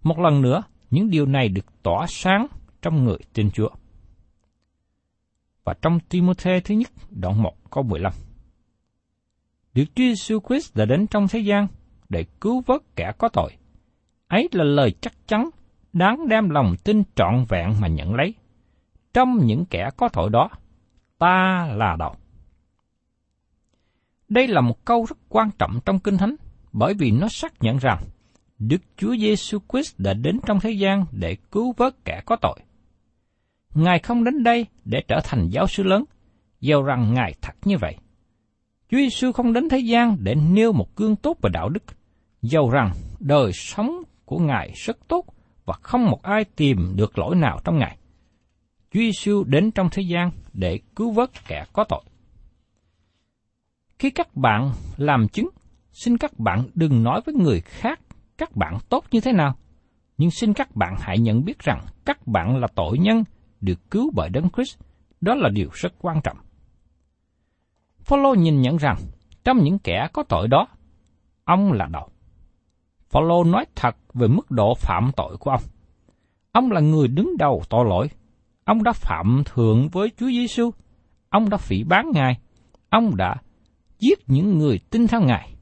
Một 0.07 0.19
lần 0.19 0.41
nữa, 0.41 0.63
những 0.89 1.09
điều 1.09 1.25
này 1.25 1.49
được 1.49 1.83
tỏa 1.83 2.05
sáng 2.09 2.47
trong 2.81 3.03
người 3.03 3.17
tin 3.33 3.51
Chúa. 3.51 3.69
Và 5.63 5.73
trong 5.81 5.99
Timothy 5.99 6.59
thứ 6.63 6.75
nhất, 6.75 6.91
đoạn 7.09 7.43
1 7.43 7.71
câu 7.71 7.83
15. 7.83 8.13
được 9.73 9.83
Chúa 9.95 10.03
Jesus 10.03 10.39
Christ 10.47 10.75
đã 10.77 10.85
đến 10.85 11.07
trong 11.07 11.27
thế 11.27 11.39
gian 11.39 11.67
để 12.09 12.25
cứu 12.41 12.63
vớt 12.65 12.81
kẻ 12.95 13.11
có 13.17 13.29
tội. 13.29 13.51
Ấy 14.27 14.49
là 14.51 14.63
lời 14.63 14.93
chắc 15.01 15.13
chắn, 15.27 15.49
đáng 15.93 16.27
đem 16.27 16.49
lòng 16.49 16.75
tin 16.83 17.03
trọn 17.15 17.45
vẹn 17.49 17.73
mà 17.81 17.87
nhận 17.87 18.15
lấy. 18.15 18.33
Trong 19.13 19.37
những 19.37 19.65
kẻ 19.65 19.89
có 19.97 20.09
tội 20.09 20.29
đó, 20.29 20.49
ta 21.17 21.67
là 21.75 21.95
đầu. 21.99 22.15
Đây 24.29 24.47
là 24.47 24.61
một 24.61 24.85
câu 24.85 25.05
rất 25.09 25.17
quan 25.29 25.49
trọng 25.59 25.79
trong 25.85 25.99
Kinh 25.99 26.17
Thánh, 26.17 26.35
bởi 26.73 26.93
vì 26.93 27.11
nó 27.11 27.27
xác 27.27 27.53
nhận 27.61 27.77
rằng 27.77 28.03
Đức 28.59 28.81
Chúa 28.97 29.15
Giêsu 29.15 29.59
Christ 29.71 29.95
đã 29.97 30.13
đến 30.13 30.39
trong 30.45 30.59
thế 30.59 30.71
gian 30.71 31.05
để 31.11 31.37
cứu 31.51 31.73
vớt 31.77 32.05
kẻ 32.05 32.21
có 32.25 32.35
tội. 32.35 32.59
Ngài 33.73 33.99
không 33.99 34.23
đến 34.23 34.43
đây 34.43 34.65
để 34.85 35.03
trở 35.07 35.19
thành 35.23 35.49
giáo 35.49 35.67
sư 35.67 35.83
lớn, 35.83 36.03
giàu 36.59 36.83
rằng 36.83 37.13
Ngài 37.13 37.33
thật 37.41 37.53
như 37.65 37.77
vậy. 37.77 37.95
Chúa 38.89 38.97
Giêsu 38.97 39.31
không 39.31 39.53
đến 39.53 39.69
thế 39.69 39.79
gian 39.79 40.17
để 40.19 40.35
nêu 40.35 40.71
một 40.71 40.95
gương 40.95 41.15
tốt 41.15 41.37
về 41.41 41.49
đạo 41.53 41.69
đức, 41.69 41.83
giàu 42.41 42.69
rằng 42.69 42.91
đời 43.19 43.51
sống 43.53 44.03
của 44.25 44.39
Ngài 44.39 44.71
rất 44.75 45.07
tốt 45.07 45.25
và 45.65 45.73
không 45.81 46.05
một 46.05 46.21
ai 46.21 46.45
tìm 46.55 46.93
được 46.95 47.17
lỗi 47.17 47.35
nào 47.35 47.59
trong 47.63 47.77
Ngài. 47.77 47.97
Chúa 48.91 48.99
Giêsu 48.99 49.43
đến 49.43 49.71
trong 49.71 49.89
thế 49.91 50.01
gian 50.01 50.31
để 50.53 50.79
cứu 50.95 51.11
vớt 51.11 51.29
kẻ 51.47 51.65
có 51.73 51.83
tội. 51.83 52.03
Khi 53.99 54.09
các 54.09 54.35
bạn 54.35 54.71
làm 54.97 55.27
chứng, 55.27 55.49
xin 55.93 56.17
các 56.17 56.39
bạn 56.39 56.63
đừng 56.73 57.03
nói 57.03 57.21
với 57.25 57.35
người 57.35 57.61
khác 57.61 57.99
các 58.37 58.55
bạn 58.55 58.77
tốt 58.89 59.03
như 59.11 59.21
thế 59.21 59.31
nào, 59.31 59.55
nhưng 60.17 60.31
xin 60.31 60.53
các 60.53 60.75
bạn 60.75 60.95
hãy 60.99 61.19
nhận 61.19 61.45
biết 61.45 61.59
rằng 61.59 61.79
các 62.05 62.27
bạn 62.27 62.57
là 62.57 62.67
tội 62.75 62.97
nhân 62.97 63.23
được 63.61 63.91
cứu 63.91 64.11
bởi 64.15 64.29
Đấng 64.29 64.49
Christ. 64.49 64.79
Đó 65.21 65.35
là 65.35 65.49
điều 65.49 65.69
rất 65.73 65.93
quan 65.99 66.21
trọng. 66.23 66.37
Phaolô 67.99 68.33
nhìn 68.33 68.61
nhận 68.61 68.77
rằng 68.77 68.95
trong 69.43 69.57
những 69.57 69.79
kẻ 69.79 70.07
có 70.13 70.23
tội 70.23 70.47
đó, 70.47 70.67
ông 71.43 71.73
là 71.73 71.87
đầu. 71.91 72.09
Phaolô 73.09 73.43
nói 73.43 73.65
thật 73.75 73.95
về 74.13 74.27
mức 74.27 74.51
độ 74.51 74.73
phạm 74.75 75.11
tội 75.15 75.37
của 75.37 75.51
ông. 75.51 75.61
Ông 76.51 76.71
là 76.71 76.81
người 76.81 77.07
đứng 77.07 77.37
đầu 77.37 77.61
tội 77.69 77.85
lỗi. 77.85 78.09
Ông 78.65 78.83
đã 78.83 78.91
phạm 78.91 79.43
thượng 79.45 79.89
với 79.89 80.11
Chúa 80.17 80.27
Giêsu. 80.27 80.71
Ông 81.29 81.49
đã 81.49 81.57
phỉ 81.57 81.83
bán 81.83 82.11
Ngài. 82.13 82.39
Ông 82.89 83.15
đã 83.15 83.35
giết 83.99 84.19
những 84.27 84.57
người 84.57 84.79
tin 84.89 85.07
theo 85.07 85.21
Ngài. 85.21 85.55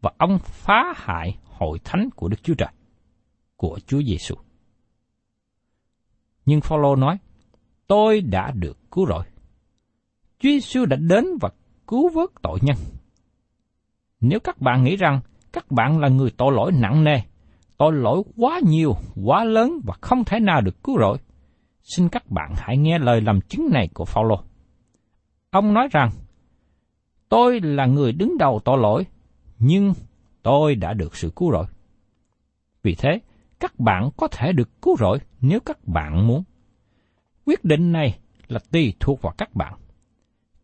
Và 0.00 0.10
ông 0.18 0.38
phá 0.38 0.92
hại 0.96 1.36
hội 1.62 1.78
thánh 1.84 2.08
của 2.16 2.28
Đức 2.28 2.42
Chúa 2.42 2.54
Trời, 2.54 2.68
của 3.56 3.78
Chúa 3.86 4.02
Giêsu. 4.02 4.34
Nhưng 6.46 6.60
Phaolô 6.60 6.96
nói, 6.96 7.18
tôi 7.86 8.20
đã 8.20 8.50
được 8.54 8.90
cứu 8.90 9.04
rồi. 9.04 9.24
Chúa 10.38 10.48
Giêsu 10.48 10.84
đã 10.86 10.96
đến 10.96 11.24
và 11.40 11.48
cứu 11.86 12.10
vớt 12.14 12.30
tội 12.42 12.58
nhân. 12.62 12.76
Nếu 14.20 14.40
các 14.40 14.60
bạn 14.60 14.84
nghĩ 14.84 14.96
rằng 14.96 15.20
các 15.52 15.70
bạn 15.70 15.98
là 15.98 16.08
người 16.08 16.30
tội 16.36 16.52
lỗi 16.52 16.72
nặng 16.72 17.04
nề, 17.04 17.16
tội 17.78 17.92
lỗi 17.92 18.22
quá 18.36 18.60
nhiều, 18.62 18.94
quá 19.24 19.44
lớn 19.44 19.80
và 19.84 19.94
không 20.00 20.24
thể 20.24 20.40
nào 20.40 20.60
được 20.60 20.82
cứu 20.84 20.98
rỗi, 21.00 21.18
xin 21.82 22.08
các 22.08 22.30
bạn 22.30 22.54
hãy 22.56 22.76
nghe 22.76 22.98
lời 22.98 23.20
làm 23.20 23.40
chứng 23.40 23.68
này 23.72 23.88
của 23.94 24.04
Phaolô. 24.04 24.40
Ông 25.50 25.74
nói 25.74 25.88
rằng, 25.92 26.10
tôi 27.28 27.60
là 27.60 27.86
người 27.86 28.12
đứng 28.12 28.38
đầu 28.38 28.60
tội 28.64 28.78
lỗi, 28.78 29.06
nhưng 29.58 29.92
tôi 30.42 30.74
đã 30.74 30.94
được 30.94 31.16
sự 31.16 31.32
cứu 31.36 31.52
rỗi. 31.52 31.66
Vì 32.82 32.94
thế, 32.94 33.20
các 33.60 33.80
bạn 33.80 34.10
có 34.16 34.28
thể 34.28 34.52
được 34.52 34.82
cứu 34.82 34.96
rỗi 34.96 35.18
nếu 35.40 35.60
các 35.60 35.84
bạn 35.84 36.26
muốn. 36.26 36.42
Quyết 37.46 37.64
định 37.64 37.92
này 37.92 38.18
là 38.48 38.60
tùy 38.70 38.94
thuộc 39.00 39.22
vào 39.22 39.34
các 39.38 39.54
bạn. 39.54 39.74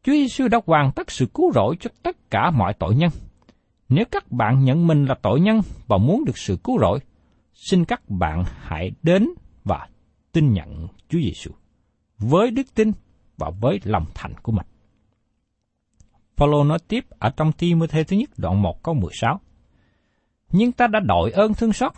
Chúa 0.02 0.12
Giêsu 0.12 0.48
đã 0.48 0.60
hoàn 0.66 0.92
tất 0.92 1.10
sự 1.10 1.26
cứu 1.34 1.52
rỗi 1.52 1.76
cho 1.80 1.90
tất 2.02 2.30
cả 2.30 2.50
mọi 2.50 2.74
tội 2.74 2.94
nhân. 2.94 3.10
Nếu 3.88 4.04
các 4.10 4.32
bạn 4.32 4.64
nhận 4.64 4.86
mình 4.86 5.04
là 5.04 5.14
tội 5.22 5.40
nhân 5.40 5.60
và 5.86 5.98
muốn 5.98 6.24
được 6.24 6.38
sự 6.38 6.56
cứu 6.64 6.78
rỗi, 6.80 6.98
xin 7.54 7.84
các 7.84 8.10
bạn 8.10 8.44
hãy 8.60 8.90
đến 9.02 9.28
và 9.64 9.88
tin 10.32 10.52
nhận 10.52 10.88
Chúa 11.08 11.18
Giêsu 11.18 11.50
với 12.18 12.50
đức 12.50 12.74
tin 12.74 12.92
và 13.36 13.50
với 13.60 13.80
lòng 13.84 14.04
thành 14.14 14.34
của 14.42 14.52
mình. 14.52 14.66
phaolô 16.36 16.64
nói 16.64 16.78
tiếp 16.88 17.04
ở 17.10 17.30
trong 17.36 17.52
Timothy 17.52 18.04
thứ 18.04 18.16
nhất 18.16 18.30
đoạn 18.36 18.62
1 18.62 18.82
câu 18.82 18.94
16 18.94 19.40
nhưng 20.52 20.72
ta 20.72 20.86
đã 20.86 21.00
đội 21.00 21.30
ơn 21.30 21.54
thương 21.54 21.72
xót, 21.72 21.92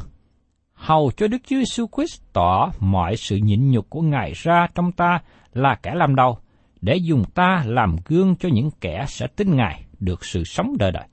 hầu 0.73 1.11
cho 1.17 1.29
Đức 1.29 1.39
Chúa 1.47 1.57
Jesus 1.57 1.87
Christ 1.97 2.23
tỏ 2.33 2.71
mọi 2.81 3.17
sự 3.17 3.37
nhịn 3.37 3.71
nhục 3.71 3.91
của 3.91 4.03
Ngài 4.03 4.33
ra 4.35 4.67
trong 4.75 4.93
ta 4.93 5.19
là 5.53 5.79
kẻ 5.83 5.95
làm 5.95 6.15
đầu, 6.15 6.39
để 6.81 6.97
dùng 6.97 7.25
ta 7.35 7.65
làm 7.67 7.97
gương 8.05 8.37
cho 8.37 8.49
những 8.53 8.71
kẻ 8.81 9.05
sẽ 9.09 9.27
tin 9.27 9.57
Ngài 9.57 9.85
được 10.01 10.25
sự 10.25 10.45
sống 10.45 10.77
đời 10.79 10.93
đời. 10.93 11.07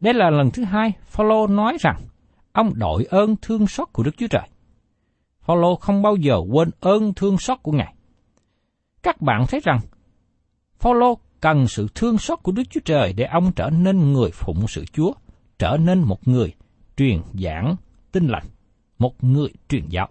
Đây 0.00 0.14
là 0.14 0.30
lần 0.30 0.50
thứ 0.50 0.64
hai 0.64 0.92
Phaolô 1.04 1.46
nói 1.46 1.76
rằng 1.80 1.96
ông 2.52 2.72
đội 2.74 3.04
ơn 3.04 3.36
thương 3.42 3.66
xót 3.66 3.88
của 3.92 4.02
Đức 4.02 4.16
Chúa 4.16 4.26
Trời. 4.26 4.48
Phaolô 5.40 5.76
không 5.76 6.02
bao 6.02 6.16
giờ 6.16 6.40
quên 6.52 6.70
ơn 6.80 7.14
thương 7.14 7.38
xót 7.38 7.58
của 7.62 7.72
Ngài. 7.72 7.94
Các 9.02 9.20
bạn 9.20 9.46
thấy 9.48 9.60
rằng 9.64 9.78
Phaolô 10.78 11.18
cần 11.40 11.68
sự 11.68 11.86
thương 11.94 12.18
xót 12.18 12.38
của 12.42 12.52
Đức 12.52 12.62
Chúa 12.70 12.80
Trời 12.84 13.12
để 13.12 13.24
ông 13.24 13.52
trở 13.52 13.70
nên 13.70 14.12
người 14.12 14.30
phụng 14.32 14.68
sự 14.68 14.84
Chúa 14.92 15.12
trở 15.58 15.76
nên 15.76 16.00
một 16.00 16.28
người 16.28 16.54
truyền 16.96 17.22
giảng 17.34 17.76
tin 18.12 18.28
lành, 18.28 18.46
một 18.98 19.24
người 19.24 19.48
truyền 19.68 19.88
giáo. 19.88 20.08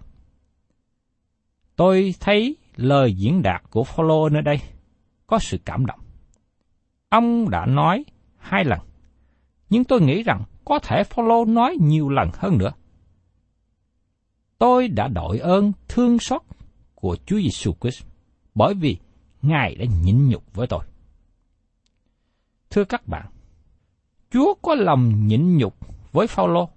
Tôi 1.76 2.16
thấy 2.20 2.56
lời 2.76 3.14
diễn 3.14 3.42
đạt 3.42 3.64
của 3.70 3.84
Phaolô 3.84 4.30
nơi 4.30 4.42
đây 4.42 4.62
có 5.28 5.40
sự 5.40 5.58
cảm 5.66 5.86
động. 5.86 6.00
Ông 7.10 7.50
đã 7.50 7.66
nói 7.66 8.06
hai 8.38 8.66
lần, 8.66 8.80
nhưng 9.70 9.84
tôi 9.84 10.02
nghĩ 10.02 10.24
rằng 10.24 10.44
có 10.66 10.80
thể 10.80 11.04
Phaolô 11.04 11.46
nói 11.46 11.78
nhiều 11.82 12.10
lần 12.10 12.30
hơn 12.34 12.58
nữa. 12.58 12.72
Tôi 14.58 14.88
đã 14.88 15.08
đội 15.08 15.40
ơn 15.40 15.72
thương 15.88 16.20
xót 16.20 16.42
của 16.96 17.18
Chúa 17.26 17.38
Giêsu 17.40 17.74
Christ 17.82 18.04
bởi 18.56 18.74
vì 18.74 18.98
Ngài 19.42 19.76
đã 19.76 19.86
nhịn 20.04 20.30
nhục 20.30 20.54
với 20.54 20.68
tôi. 20.68 20.86
Thưa 22.70 22.84
các 22.84 23.08
bạn, 23.08 23.26
Chúa 24.34 24.54
có 24.62 24.76
lòng 24.76 25.28
nhịn 25.28 25.58
nhục 25.58 25.76
với 26.12 26.28
Phaolô, 26.28 26.70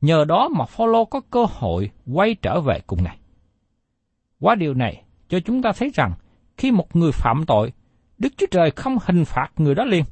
nhờ 0.00 0.24
đó 0.24 0.48
mà 0.48 0.64
Phaolô 0.64 1.04
có 1.04 1.20
cơ 1.30 1.46
hội 1.50 1.90
quay 2.12 2.34
trở 2.42 2.60
về 2.60 2.80
cùng 2.86 3.02
Ngài. 3.04 3.18
Qua 4.40 4.54
điều 4.54 4.74
này, 4.74 5.02
cho 5.28 5.40
chúng 5.40 5.62
ta 5.62 5.72
thấy 5.76 5.90
rằng 5.94 6.12
khi 6.56 6.70
một 6.70 6.96
người 6.96 7.12
phạm 7.12 7.44
tội, 7.46 7.72
Đức 8.18 8.28
Chúa 8.36 8.46
Trời 8.50 8.70
không 8.70 8.98
hình 9.02 9.24
phạt 9.24 9.48
người 9.56 9.74
đó 9.74 9.84
liền, 9.84 10.04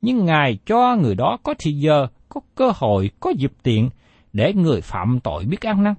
nhưng 0.00 0.24
Ngài 0.24 0.58
cho 0.66 0.96
người 0.96 1.14
đó 1.14 1.38
có 1.42 1.54
thì 1.58 1.72
giờ, 1.72 2.06
có 2.28 2.40
cơ 2.54 2.72
hội, 2.74 3.10
có 3.20 3.30
dịp 3.30 3.52
tiện 3.62 3.90
để 4.32 4.52
người 4.54 4.80
phạm 4.80 5.20
tội 5.20 5.44
biết 5.44 5.66
ăn 5.66 5.82
năn. 5.82 5.94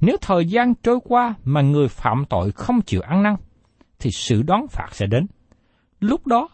Nếu 0.00 0.16
thời 0.20 0.46
gian 0.46 0.74
trôi 0.74 0.98
qua 1.04 1.34
mà 1.44 1.60
người 1.60 1.88
phạm 1.88 2.24
tội 2.28 2.52
không 2.52 2.80
chịu 2.80 3.00
ăn 3.00 3.22
năn, 3.22 3.36
thì 3.98 4.10
sự 4.10 4.42
đón 4.42 4.66
phạt 4.68 4.88
sẽ 4.92 5.06
đến. 5.06 5.26
Lúc 6.00 6.26
đó 6.26 6.48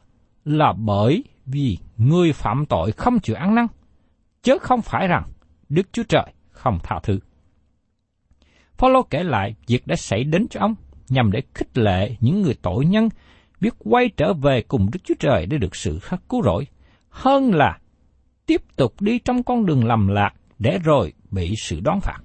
là 0.44 0.72
bởi 0.72 1.24
vì 1.46 1.78
người 1.96 2.32
phạm 2.32 2.66
tội 2.66 2.92
không 2.92 3.20
chịu 3.20 3.36
ăn 3.36 3.54
năn, 3.54 3.66
chứ 4.42 4.58
không 4.58 4.82
phải 4.82 5.08
rằng 5.08 5.24
Đức 5.68 5.92
Chúa 5.92 6.02
Trời 6.02 6.32
không 6.50 6.78
tha 6.82 7.00
thứ. 7.02 7.18
Phaolô 8.76 9.02
kể 9.02 9.22
lại 9.22 9.54
việc 9.66 9.86
đã 9.86 9.96
xảy 9.96 10.24
đến 10.24 10.46
cho 10.50 10.60
ông 10.60 10.74
nhằm 11.08 11.32
để 11.32 11.42
khích 11.54 11.78
lệ 11.78 12.16
những 12.20 12.42
người 12.42 12.54
tội 12.62 12.86
nhân 12.86 13.08
biết 13.60 13.74
quay 13.78 14.08
trở 14.16 14.32
về 14.32 14.62
cùng 14.62 14.90
Đức 14.92 15.00
Chúa 15.04 15.14
Trời 15.18 15.46
để 15.46 15.58
được 15.58 15.76
sự 15.76 15.98
cứu 16.28 16.42
rỗi, 16.42 16.66
hơn 17.08 17.54
là 17.54 17.78
tiếp 18.46 18.62
tục 18.76 19.00
đi 19.00 19.18
trong 19.18 19.42
con 19.42 19.66
đường 19.66 19.84
lầm 19.84 20.08
lạc 20.08 20.34
để 20.58 20.78
rồi 20.84 21.12
bị 21.30 21.54
sự 21.56 21.80
đón 21.80 22.00
phạt. 22.00 22.18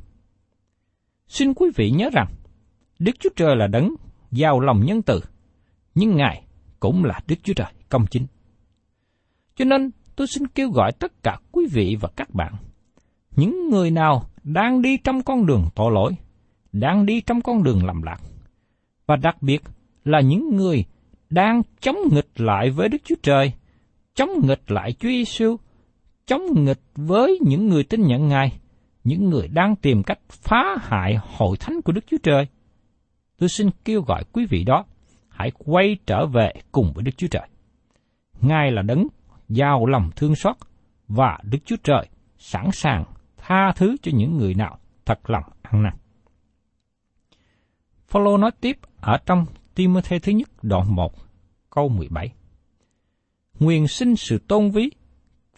Xin 1.28 1.54
quý 1.54 1.70
vị 1.76 1.92
nhớ 1.92 2.10
rằng, 2.14 2.28
Đức 3.00 3.12
Chúa 3.20 3.30
Trời 3.36 3.56
là 3.56 3.68
đấng 3.68 3.96
giàu 4.32 4.60
lòng 4.60 4.86
nhân 4.86 5.02
từ, 5.02 5.22
nhưng 5.96 6.16
Ngài 6.16 6.44
cũng 6.80 7.06
là 7.06 7.20
Đức 7.28 7.36
Chúa 7.44 7.54
Trời 7.54 7.72
công 7.90 8.08
chính. 8.08 8.28
Cho 9.60 9.66
nên, 9.66 9.92
tôi 10.16 10.28
xin 10.28 10.48
kêu 10.48 10.70
gọi 10.70 10.92
tất 10.92 11.24
cả 11.24 11.38
quý 11.52 11.68
vị 11.72 11.98
và 12.02 12.10
các 12.16 12.34
bạn, 12.34 12.54
những 13.36 13.70
người 13.70 13.92
nào 13.92 14.24
đang 14.44 14.82
đi 14.82 14.98
trong 14.98 15.24
con 15.24 15.46
đường 15.46 15.66
tội 15.76 15.92
lỗi, 15.94 16.16
đang 16.72 17.06
đi 17.06 17.22
trong 17.22 17.42
con 17.42 17.64
đường 17.64 17.86
lầm 17.86 18.02
lạc, 18.02 18.18
và 19.06 19.16
đặc 19.16 19.42
biệt 19.42 19.62
là 20.06 20.22
những 20.22 20.56
người 20.56 20.86
đang 21.30 21.62
chống 21.82 21.98
nghịch 22.12 22.30
lại 22.36 22.70
với 22.70 22.90
Đức 22.90 22.98
Chúa 23.06 23.16
Trời, 23.22 23.54
chống 24.16 24.30
nghịch 24.44 24.72
lại 24.72 24.94
Chúa 25.00 25.10
Giêsu, 25.10 25.56
chống 26.26 26.64
nghịch 26.64 26.82
với 26.96 27.40
những 27.42 27.68
người 27.68 27.84
tin 27.84 28.02
nhận 28.02 28.28
Ngài, 28.28 28.60
những 29.04 29.30
người 29.30 29.48
đang 29.48 29.76
tìm 29.76 30.04
cách 30.04 30.20
phá 30.30 30.78
hại 30.82 31.18
hội 31.38 31.58
thánh 31.58 31.82
của 31.82 31.92
Đức 31.92 32.04
Chúa 32.08 32.18
Trời. 32.24 32.48
Tôi 33.38 33.50
xin 33.50 33.70
kêu 33.86 34.02
gọi 34.02 34.24
quý 34.34 34.46
vị 34.50 34.64
đó, 34.64 34.86
hãy 35.30 35.52
quay 35.58 35.98
trở 36.06 36.26
về 36.26 36.54
cùng 36.72 36.92
với 36.94 37.04
Đức 37.04 37.18
Chúa 37.18 37.28
Trời. 37.28 37.48
Ngài 38.42 38.72
là 38.72 38.82
đấng 38.82 39.08
giàu 39.50 39.86
lòng 39.86 40.10
thương 40.16 40.36
xót 40.36 40.56
và 41.08 41.38
Đức 41.44 41.58
Chúa 41.66 41.76
Trời 41.84 42.08
sẵn 42.38 42.70
sàng 42.74 43.04
tha 43.38 43.72
thứ 43.76 43.96
cho 44.02 44.12
những 44.16 44.38
người 44.38 44.54
nào 44.54 44.80
thật 45.06 45.30
lòng 45.30 45.44
ăn 45.62 45.84
năn. 45.84 45.94
Phaolô 48.08 48.38
nói 48.38 48.52
tiếp 48.62 48.78
ở 49.02 49.18
trong 49.26 49.46
Timothy 49.76 50.20
thứ 50.20 50.32
nhất 50.32 50.50
đoạn 50.62 50.96
1 50.96 51.14
câu 51.70 51.90
17. 51.90 52.34
nguyện 53.60 53.88
xin 53.88 54.16
sự 54.16 54.38
tôn 54.48 54.72
ví, 54.72 54.90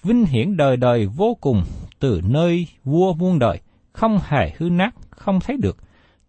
vinh 0.03 0.25
hiển 0.25 0.57
đời 0.57 0.77
đời 0.77 1.05
vô 1.05 1.37
cùng 1.41 1.63
từ 1.99 2.21
nơi 2.23 2.67
vua 2.83 3.13
muôn 3.13 3.39
đời, 3.39 3.59
không 3.93 4.19
hề 4.23 4.51
hư 4.57 4.69
nát, 4.69 4.95
không 5.09 5.39
thấy 5.39 5.57
được, 5.57 5.77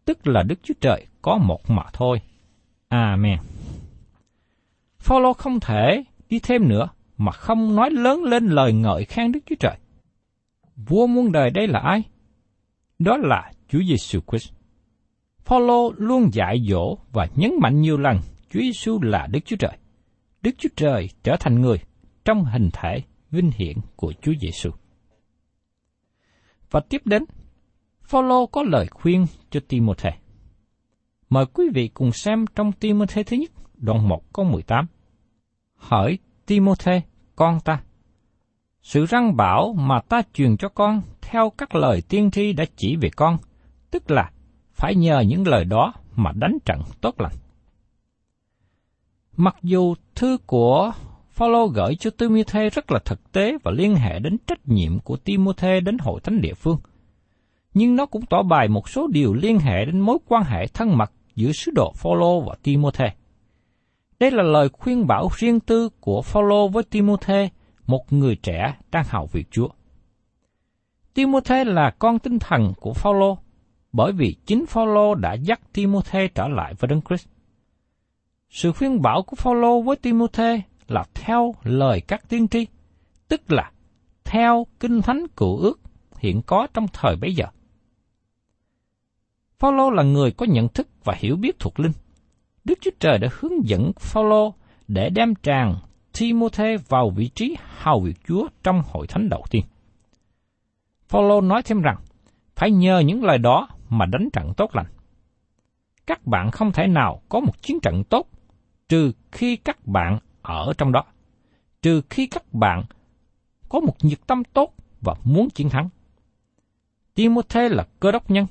tức 0.05 0.27
là 0.27 0.43
Đức 0.43 0.59
Chúa 0.63 0.75
Trời 0.81 1.07
có 1.23 1.39
một 1.39 1.71
mà 1.71 1.83
thôi. 1.93 2.21
Amen. 2.89 3.39
Phaolô 4.99 5.33
không 5.33 5.61
thể 5.61 6.05
đi 6.29 6.39
thêm 6.39 6.69
nữa 6.69 6.89
mà 7.23 7.33
không 7.33 7.77
nói 7.77 7.91
lớn 7.91 8.23
lên 8.25 8.47
lời 8.47 8.73
ngợi 8.73 9.05
khen 9.05 9.33
Đức 9.33 9.41
Chúa 9.47 9.57
Trời. 9.61 9.79
Vua 10.77 11.07
muôn 11.07 11.33
đời 11.33 11.51
đây 11.51 11.67
là 11.67 11.79
ai? 11.79 12.03
Đó 12.99 13.17
là 13.17 13.53
Chúa 13.69 13.83
Giêsu 13.89 14.21
Christ. 14.31 14.53
Phaolô 15.45 15.93
luôn 15.97 16.29
dạy 16.33 16.59
dỗ 16.69 16.99
và 17.13 17.27
nhấn 17.37 17.53
mạnh 17.61 17.81
nhiều 17.81 17.99
lần 17.99 18.19
Chúa 18.51 18.61
Giêsu 18.61 19.01
là 19.03 19.27
Đức 19.27 19.41
Chúa 19.45 19.57
Trời. 19.57 19.79
Đức 20.43 20.51
Chúa 20.59 20.69
Trời 20.77 21.09
trở 21.23 21.37
thành 21.41 21.61
người 21.61 21.79
trong 22.25 22.45
hình 22.45 22.69
thể 22.73 23.03
vinh 23.31 23.51
hiển 23.57 23.77
của 23.97 24.13
Chúa 24.23 24.33
Giêsu. 24.41 24.71
Và 26.71 26.81
tiếp 26.89 27.03
đến, 27.05 27.25
Phaolô 28.03 28.47
có 28.47 28.63
lời 28.63 28.87
khuyên 28.87 29.27
cho 29.51 29.61
Timôthê. 29.69 30.11
Mời 31.29 31.47
quý 31.47 31.65
vị 31.75 31.89
cùng 31.95 32.13
xem 32.13 32.45
trong 32.55 32.73
Timôthê 32.73 33.23
thứ 33.23 33.37
nhất, 33.37 33.51
đoạn 33.75 34.09
1 34.09 34.33
câu 34.33 34.45
18. 34.45 34.87
Hỏi 35.75 36.19
Timôthê, 36.47 37.03
con 37.43 37.61
ta, 37.61 37.81
sự 38.83 39.07
răng 39.07 39.37
bảo 39.37 39.75
mà 39.79 40.01
ta 40.01 40.23
truyền 40.35 40.57
cho 40.57 40.69
con 40.69 41.03
theo 41.23 41.53
các 41.59 41.75
lời 41.75 42.03
tiên 42.09 42.31
tri 42.31 42.53
đã 42.53 42.65
chỉ 42.77 42.97
về 42.97 43.09
con, 43.17 43.37
tức 43.91 44.11
là 44.11 44.31
phải 44.73 44.95
nhờ 44.95 45.21
những 45.21 45.47
lời 45.47 45.65
đó 45.65 45.95
mà 46.17 46.33
đánh 46.35 46.59
trận 46.65 46.81
tốt 47.01 47.21
lành. 47.21 47.33
Mặc 49.37 49.57
dù 49.63 49.95
thư 50.15 50.39
của 50.47 50.93
Phaolô 51.31 51.67
gửi 51.67 51.95
cho 51.95 52.11
Timôthê 52.11 52.71
rất 52.71 52.93
là 52.93 52.99
thực 53.05 53.33
tế 53.33 53.57
và 53.63 53.71
liên 53.71 53.95
hệ 53.95 54.19
đến 54.19 54.37
trách 54.47 54.69
nhiệm 54.69 54.99
của 54.99 55.17
Timôthê 55.17 55.81
đến 55.81 55.99
hội 55.99 56.21
thánh 56.21 56.41
địa 56.41 56.55
phương, 56.55 56.79
nhưng 57.75 57.97
nó 57.97 58.07
cũng 58.07 58.27
tỏ 58.27 58.43
bài 58.43 58.69
một 58.69 58.89
số 58.89 59.07
điều 59.13 59.35
liên 59.35 59.59
hệ 59.59 59.85
đến 59.85 60.01
mối 60.01 60.19
quan 60.29 60.45
hệ 60.45 60.67
thân 60.67 60.99
mật 60.99 61.13
giữa 61.35 61.53
sứ 61.53 61.73
đồ 61.75 61.93
Phaolô 61.97 62.41
và 62.41 62.55
Timôthê. 62.63 63.07
Đây 64.23 64.31
là 64.31 64.43
lời 64.43 64.69
khuyên 64.69 65.07
bảo 65.07 65.29
riêng 65.37 65.61
tư 65.61 65.89
của 66.01 66.23
Phaolô 66.23 66.69
với 66.69 66.83
Timôthê, 66.83 67.49
một 67.87 68.13
người 68.13 68.37
trẻ 68.37 68.77
đang 68.91 69.05
hầu 69.09 69.27
việc 69.27 69.51
Chúa. 69.51 69.69
Timôthê 71.15 71.65
là 71.65 71.91
con 71.99 72.19
tinh 72.19 72.39
thần 72.39 72.73
của 72.81 72.93
Phaolô, 72.93 73.39
bởi 73.93 74.13
vì 74.13 74.37
chính 74.47 74.67
Phaolô 74.67 75.15
đã 75.15 75.35
dắt 75.35 75.61
Timôthê 75.73 76.29
trở 76.29 76.49
lại 76.49 76.75
với 76.75 76.89
Đấng 76.89 77.01
Christ. 77.03 77.29
Sự 78.51 78.73
khuyên 78.73 79.03
bảo 79.03 79.23
của 79.23 79.37
Phaolô 79.37 79.81
với 79.81 79.97
Timôthê 79.97 80.63
là 80.89 81.05
theo 81.15 81.55
lời 81.63 82.01
các 82.01 82.29
tiên 82.29 82.49
tri, 82.49 82.67
tức 83.29 83.53
là 83.53 83.73
theo 84.25 84.67
kinh 84.81 85.03
thánh 85.03 85.27
cựu 85.37 85.57
ước 85.57 85.81
hiện 86.19 86.43
có 86.43 86.67
trong 86.75 86.87
thời 86.93 87.17
bấy 87.17 87.35
giờ. 87.35 87.47
Phaolô 89.59 89.91
là 89.91 90.03
người 90.03 90.31
có 90.31 90.47
nhận 90.47 90.69
thức 90.69 90.89
và 91.05 91.15
hiểu 91.19 91.37
biết 91.37 91.59
thuộc 91.59 91.81
linh. 91.81 91.93
Đức 92.65 92.79
Chúa 92.81 92.91
Trời 93.01 93.19
đã 93.19 93.29
hướng 93.41 93.69
dẫn 93.69 93.93
Phaolô 94.01 94.55
để 94.89 95.11
đem 95.11 95.35
tràng 95.35 95.75
Timothy 96.19 96.77
vào 96.89 97.11
vị 97.11 97.29
trí 97.29 97.57
hầu 97.79 98.01
việc 98.01 98.17
Chúa 98.29 98.49
trong 98.63 98.83
hội 98.87 99.07
thánh 99.07 99.29
đầu 99.29 99.45
tiên. 99.51 99.65
Phaolô 101.09 101.41
nói 101.41 101.63
thêm 101.63 101.83
rằng, 101.83 101.97
phải 102.57 102.71
nhờ 102.71 102.99
những 102.99 103.25
lời 103.25 103.39
đó 103.39 103.69
mà 103.89 104.07
đánh 104.07 104.29
trận 104.33 104.55
tốt 104.57 104.77
lành. 104.77 104.87
Các 106.07 106.27
bạn 106.27 106.51
không 106.51 106.73
thể 106.73 106.87
nào 106.87 107.23
có 107.29 107.41
một 107.41 107.63
chiến 107.63 107.81
trận 107.81 108.05
tốt 108.05 108.29
trừ 108.89 109.13
khi 109.33 109.57
các 109.57 109.87
bạn 109.87 110.19
ở 110.43 110.73
trong 110.79 110.93
đó, 110.93 111.05
trừ 111.83 112.03
khi 112.11 112.27
các 112.27 112.55
bạn 112.55 112.85
có 113.69 113.81
một 113.81 113.95
nhiệt 114.03 114.19
tâm 114.27 114.45
tốt 114.45 114.75
và 115.01 115.15
muốn 115.25 115.51
chiến 115.51 115.69
thắng. 115.69 115.89
Timothy 117.15 117.69
là 117.69 117.87
cơ 118.01 118.13
đốc 118.13 118.31
nhân, 118.31 118.47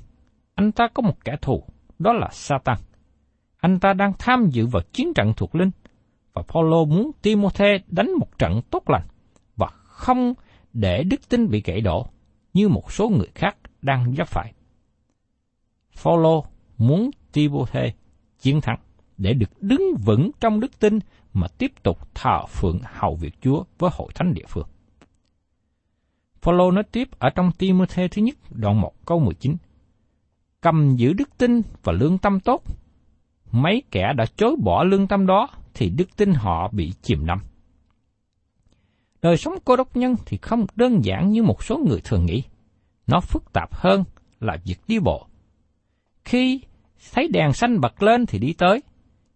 anh 0.55 0.71
ta 0.71 0.87
có 0.87 1.01
một 1.01 1.25
kẻ 1.25 1.35
thù, 1.41 1.63
đó 1.99 2.13
là 2.13 2.29
Satan. 2.31 2.77
Anh 3.61 3.79
ta 3.79 3.93
đang 3.93 4.13
tham 4.19 4.49
dự 4.49 4.65
vào 4.67 4.81
chiến 4.93 5.13
trận 5.13 5.33
thuộc 5.37 5.55
linh, 5.55 5.71
và 6.33 6.41
Paulo 6.47 6.83
muốn 6.83 7.11
Timothy 7.21 7.77
đánh 7.87 8.11
một 8.11 8.37
trận 8.37 8.61
tốt 8.69 8.89
lành, 8.89 9.07
và 9.55 9.67
không 9.67 10.33
để 10.73 11.03
đức 11.03 11.29
tin 11.29 11.49
bị 11.49 11.61
gãy 11.65 11.81
đổ, 11.81 12.07
như 12.53 12.69
một 12.69 12.91
số 12.91 13.09
người 13.09 13.29
khác 13.35 13.57
đang 13.81 14.15
giáp 14.17 14.27
phải. 14.27 14.53
Paulo 16.03 16.41
muốn 16.77 17.09
Timothy 17.31 17.91
chiến 18.39 18.61
thắng 18.61 18.79
để 19.17 19.33
được 19.33 19.61
đứng 19.61 19.81
vững 20.05 20.31
trong 20.39 20.59
đức 20.59 20.79
tin 20.79 20.99
mà 21.33 21.47
tiếp 21.47 21.71
tục 21.83 22.15
thờ 22.15 22.45
phượng 22.47 22.79
hầu 22.83 23.15
việc 23.15 23.33
Chúa 23.41 23.63
với 23.79 23.89
hội 23.93 24.09
thánh 24.15 24.33
địa 24.33 24.45
phương. 24.47 24.67
Phaolô 26.41 26.71
nói 26.71 26.83
tiếp 26.91 27.09
ở 27.19 27.29
trong 27.29 27.51
Timothy 27.51 28.07
thứ 28.07 28.21
nhất 28.21 28.35
đoạn 28.49 28.81
1 28.81 29.05
câu 29.05 29.19
19. 29.19 29.55
Cầm 30.61 30.95
giữ 30.95 31.13
đức 31.13 31.29
tin 31.37 31.61
và 31.83 31.93
lương 31.93 32.17
tâm 32.17 32.39
tốt. 32.39 32.63
Mấy 33.51 33.83
kẻ 33.91 34.13
đã 34.17 34.25
chối 34.35 34.55
bỏ 34.63 34.83
lương 34.83 35.07
tâm 35.07 35.25
đó 35.25 35.47
thì 35.73 35.89
đức 35.89 36.15
tin 36.15 36.33
họ 36.33 36.69
bị 36.71 36.93
chìm 37.01 37.25
đắm. 37.25 37.39
Đời 39.21 39.37
sống 39.37 39.53
cô 39.65 39.75
đốc 39.75 39.95
nhân 39.95 40.15
thì 40.25 40.37
không 40.37 40.65
đơn 40.75 41.05
giản 41.05 41.29
như 41.29 41.43
một 41.43 41.63
số 41.63 41.77
người 41.77 42.01
thường 42.03 42.25
nghĩ– 42.25 42.43
nó 43.11 43.19
phức 43.19 43.53
tạp 43.53 43.73
hơn 43.73 44.03
là 44.39 44.57
việc 44.65 44.79
đi 44.87 44.99
bộ. 44.99 45.27
Khi 46.25 46.61
thấy 47.13 47.27
đèn 47.27 47.53
xanh 47.53 47.81
bật 47.81 48.03
lên 48.03 48.25
thì 48.25 48.39
đi 48.39 48.53
tới, 48.53 48.81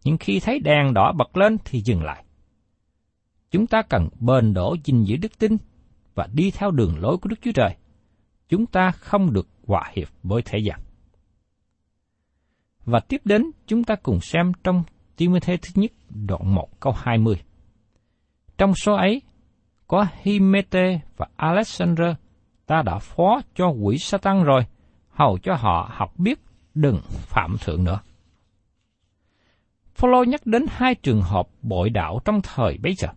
nhưng 0.03 0.17
khi 0.17 0.39
thấy 0.39 0.59
đèn 0.59 0.93
đỏ 0.93 1.13
bật 1.17 1.37
lên 1.37 1.57
thì 1.65 1.81
dừng 1.81 2.03
lại. 2.03 2.23
Chúng 3.51 3.67
ta 3.67 3.81
cần 3.81 4.09
bền 4.19 4.53
đổ 4.53 4.75
gìn 4.83 5.03
giữ 5.03 5.17
đức 5.17 5.39
tin 5.39 5.57
và 6.15 6.27
đi 6.33 6.51
theo 6.51 6.71
đường 6.71 6.99
lối 6.99 7.17
của 7.17 7.29
Đức 7.29 7.35
Chúa 7.41 7.51
Trời. 7.51 7.75
Chúng 8.49 8.65
ta 8.65 8.91
không 8.91 9.33
được 9.33 9.47
hòa 9.67 9.91
hiệp 9.93 10.07
với 10.23 10.41
thế 10.45 10.59
gian. 10.59 10.79
Và 12.85 12.99
tiếp 12.99 13.21
đến 13.25 13.51
chúng 13.67 13.83
ta 13.83 13.95
cùng 13.95 14.19
xem 14.21 14.51
trong 14.63 14.83
Timothy 15.17 15.57
thứ 15.57 15.69
nhất 15.75 15.91
đoạn 16.09 16.55
1 16.55 16.79
câu 16.79 16.93
20. 16.97 17.41
Trong 18.57 18.75
số 18.75 18.93
ấy 18.93 19.21
có 19.87 20.05
Himete 20.21 20.99
và 21.17 21.27
Alexander 21.35 22.15
ta 22.65 22.81
đã 22.81 22.99
phó 22.99 23.41
cho 23.55 23.67
quỷ 23.67 23.97
Satan 23.97 24.43
rồi, 24.43 24.61
hầu 25.09 25.37
cho 25.37 25.55
họ 25.55 25.89
học 25.93 26.13
biết 26.17 26.39
đừng 26.73 26.99
phạm 27.09 27.55
thượng 27.57 27.83
nữa. 27.83 27.99
Phaolô 29.95 30.23
nhắc 30.23 30.45
đến 30.45 30.65
hai 30.69 30.95
trường 30.95 31.21
hợp 31.21 31.47
bội 31.61 31.89
đạo 31.89 32.19
trong 32.25 32.41
thời 32.41 32.77
bấy 32.77 32.93
giờ. 32.93 33.07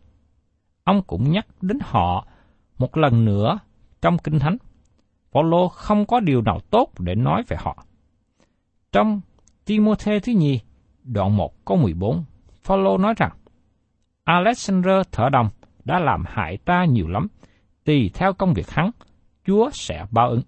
Ông 0.85 1.03
cũng 1.03 1.33
nhắc 1.33 1.47
đến 1.61 1.79
họ 1.83 2.27
một 2.79 2.97
lần 2.97 3.25
nữa 3.25 3.59
trong 4.01 4.19
Kinh 4.19 4.39
Thánh. 4.39 4.57
Phaolô 5.33 5.69
không 5.69 6.07
có 6.07 6.21
điều 6.21 6.43
nào 6.43 6.61
tốt 6.71 6.93
để 6.99 7.15
nói 7.15 7.43
về 7.49 7.57
họ. 7.61 7.85
Trong 8.93 9.21
Timôthê 9.69 10.21
thứ 10.21 10.33
nhì, 10.33 10.61
đoạn 11.05 11.37
1 11.37 11.65
câu 11.65 11.77
14, 11.77 12.25
Phaolô 12.63 12.99
nói 12.99 13.15
rằng, 13.17 13.33
Alexander 14.25 15.03
thợ 15.13 15.29
đồng 15.33 15.49
đã 15.85 15.99
làm 15.99 16.25
hại 16.27 16.57
ta 16.57 16.85
nhiều 16.85 17.09
lắm, 17.09 17.29
tùy 17.85 18.11
theo 18.15 18.33
công 18.33 18.55
việc 18.55 18.71
hắn, 18.71 18.91
Chúa 19.47 19.71
sẽ 19.73 20.07
báo 20.11 20.31
ứng. 20.31 20.43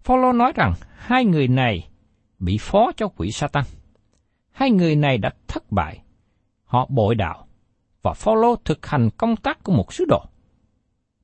Phaolô 0.00 0.32
nói 0.32 0.52
rằng 0.56 0.74
hai 0.96 1.24
người 1.24 1.48
này 1.48 1.88
bị 2.38 2.58
phó 2.60 2.92
cho 2.96 3.08
quỷ 3.08 3.32
Satan. 3.32 3.64
Hai 4.50 4.70
người 4.70 4.96
này 4.96 5.18
đã 5.18 5.30
thất 5.48 5.72
bại, 5.72 6.02
họ 6.64 6.86
bội 6.90 7.14
đạo 7.14 7.46
và 8.02 8.12
Phaolô 8.12 8.56
thực 8.56 8.86
hành 8.86 9.10
công 9.10 9.36
tác 9.36 9.64
của 9.64 9.72
một 9.72 9.92
sứ 9.92 10.04
đồ. 10.08 10.24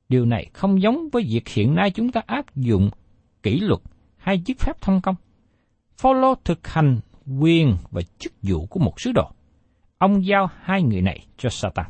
Điều 0.09 0.25
này 0.25 0.49
không 0.53 0.81
giống 0.81 1.09
với 1.11 1.23
việc 1.29 1.47
hiện 1.47 1.75
nay 1.75 1.91
chúng 1.91 2.11
ta 2.11 2.21
áp 2.25 2.55
dụng 2.55 2.89
kỷ 3.43 3.59
luật 3.59 3.81
hay 4.17 4.41
chức 4.45 4.59
phép 4.59 4.81
thông 4.81 5.01
công. 5.01 5.15
Phaolô 6.01 6.35
thực 6.43 6.67
hành 6.67 6.99
quyền 7.39 7.75
và 7.91 8.01
chức 8.19 8.33
vụ 8.41 8.65
của 8.65 8.79
một 8.79 9.01
sứ 9.01 9.11
đồ. 9.11 9.31
Ông 9.97 10.25
giao 10.25 10.49
hai 10.61 10.83
người 10.83 11.01
này 11.01 11.27
cho 11.37 11.49
Satan. 11.49 11.85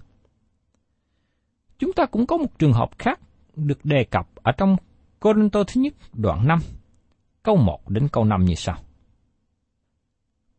Chúng 1.77 1.93
ta 1.93 2.05
cũng 2.05 2.27
có 2.27 2.37
một 2.37 2.59
trường 2.59 2.73
hợp 2.73 2.89
khác 2.97 3.19
được 3.55 3.85
đề 3.85 4.03
cập 4.03 4.27
ở 4.35 4.51
trong 4.51 4.75
Corinto 5.19 5.63
thứ 5.63 5.81
nhất 5.81 5.93
đoạn 6.13 6.47
5, 6.47 6.59
câu 7.43 7.55
1 7.55 7.89
đến 7.89 8.07
câu 8.11 8.23
5 8.25 8.45
như 8.45 8.55
sau. 8.55 8.75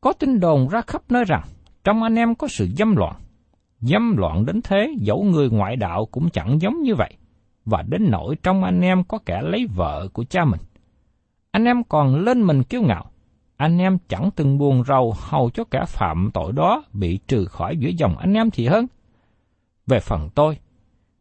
Có 0.01 0.13
tin 0.13 0.41
đồn 0.41 0.69
ra 0.69 0.81
khắp 0.87 1.03
nơi 1.09 1.25
rằng 1.25 1.43
trong 1.85 2.03
anh 2.03 2.15
em 2.15 2.35
có 2.35 2.49
sự 2.49 2.69
dâm 2.77 2.97
loạn. 2.97 3.17
Dâm 3.81 4.17
loạn 4.17 4.47
đến 4.47 4.61
thế 4.65 4.95
dẫu 5.01 5.23
người 5.23 5.51
ngoại 5.51 5.77
đạo 5.77 6.07
cũng 6.07 6.31
chẳng 6.31 6.61
giống 6.61 6.83
như 6.83 6.95
vậy. 6.95 7.17
Và 7.65 7.83
đến 7.83 8.11
nỗi 8.11 8.37
trong 8.43 8.65
anh 8.65 8.81
em 8.81 9.05
có 9.05 9.19
kẻ 9.27 9.43
lấy 9.43 9.67
vợ 9.75 10.09
của 10.13 10.25
cha 10.25 10.45
mình. 10.45 10.61
Anh 11.51 11.65
em 11.65 11.85
còn 11.85 12.15
lên 12.15 12.43
mình 12.43 12.63
kiêu 12.63 12.83
ngạo. 12.83 13.11
Anh 13.61 13.79
em 13.79 13.99
chẳng 14.09 14.31
từng 14.37 14.59
buồn 14.59 14.85
rầu 14.85 15.15
hầu 15.19 15.51
cho 15.51 15.65
kẻ 15.65 15.85
phạm 15.87 16.31
tội 16.35 16.53
đó 16.53 16.85
bị 16.93 17.19
trừ 17.29 17.45
khỏi 17.45 17.77
giữa 17.77 17.89
dòng 17.99 18.19
anh 18.19 18.35
em 18.35 18.51
thì 18.51 18.67
hơn. 18.67 18.87
Về 19.87 20.01
phần 20.01 20.29
tôi, 20.35 20.59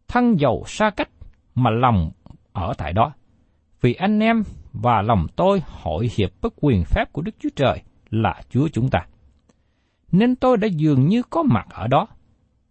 thân 0.08 0.40
giàu 0.40 0.64
xa 0.66 0.90
cách 0.90 1.10
mà 1.56 1.70
lòng 1.72 2.12
ở 2.52 2.74
tại 2.78 2.94
đó. 2.94 3.14
Vì 3.82 3.94
anh 3.94 4.20
em 4.20 4.44
và 4.74 5.02
lòng 5.02 5.28
tôi 5.36 5.62
hội 5.66 6.10
hiệp 6.18 6.30
bất 6.42 6.54
quyền 6.62 6.84
phép 6.86 7.14
của 7.14 7.22
Đức 7.22 7.36
Chúa 7.40 7.50
Trời 7.56 7.82
là 8.10 8.42
Chúa 8.50 8.68
chúng 8.68 8.90
ta. 8.90 9.00
Nên 10.12 10.36
tôi 10.36 10.58
đã 10.58 10.68
dường 10.68 11.08
như 11.08 11.24
có 11.30 11.44
mặt 11.44 11.68
ở 11.70 11.88
đó. 11.88 12.08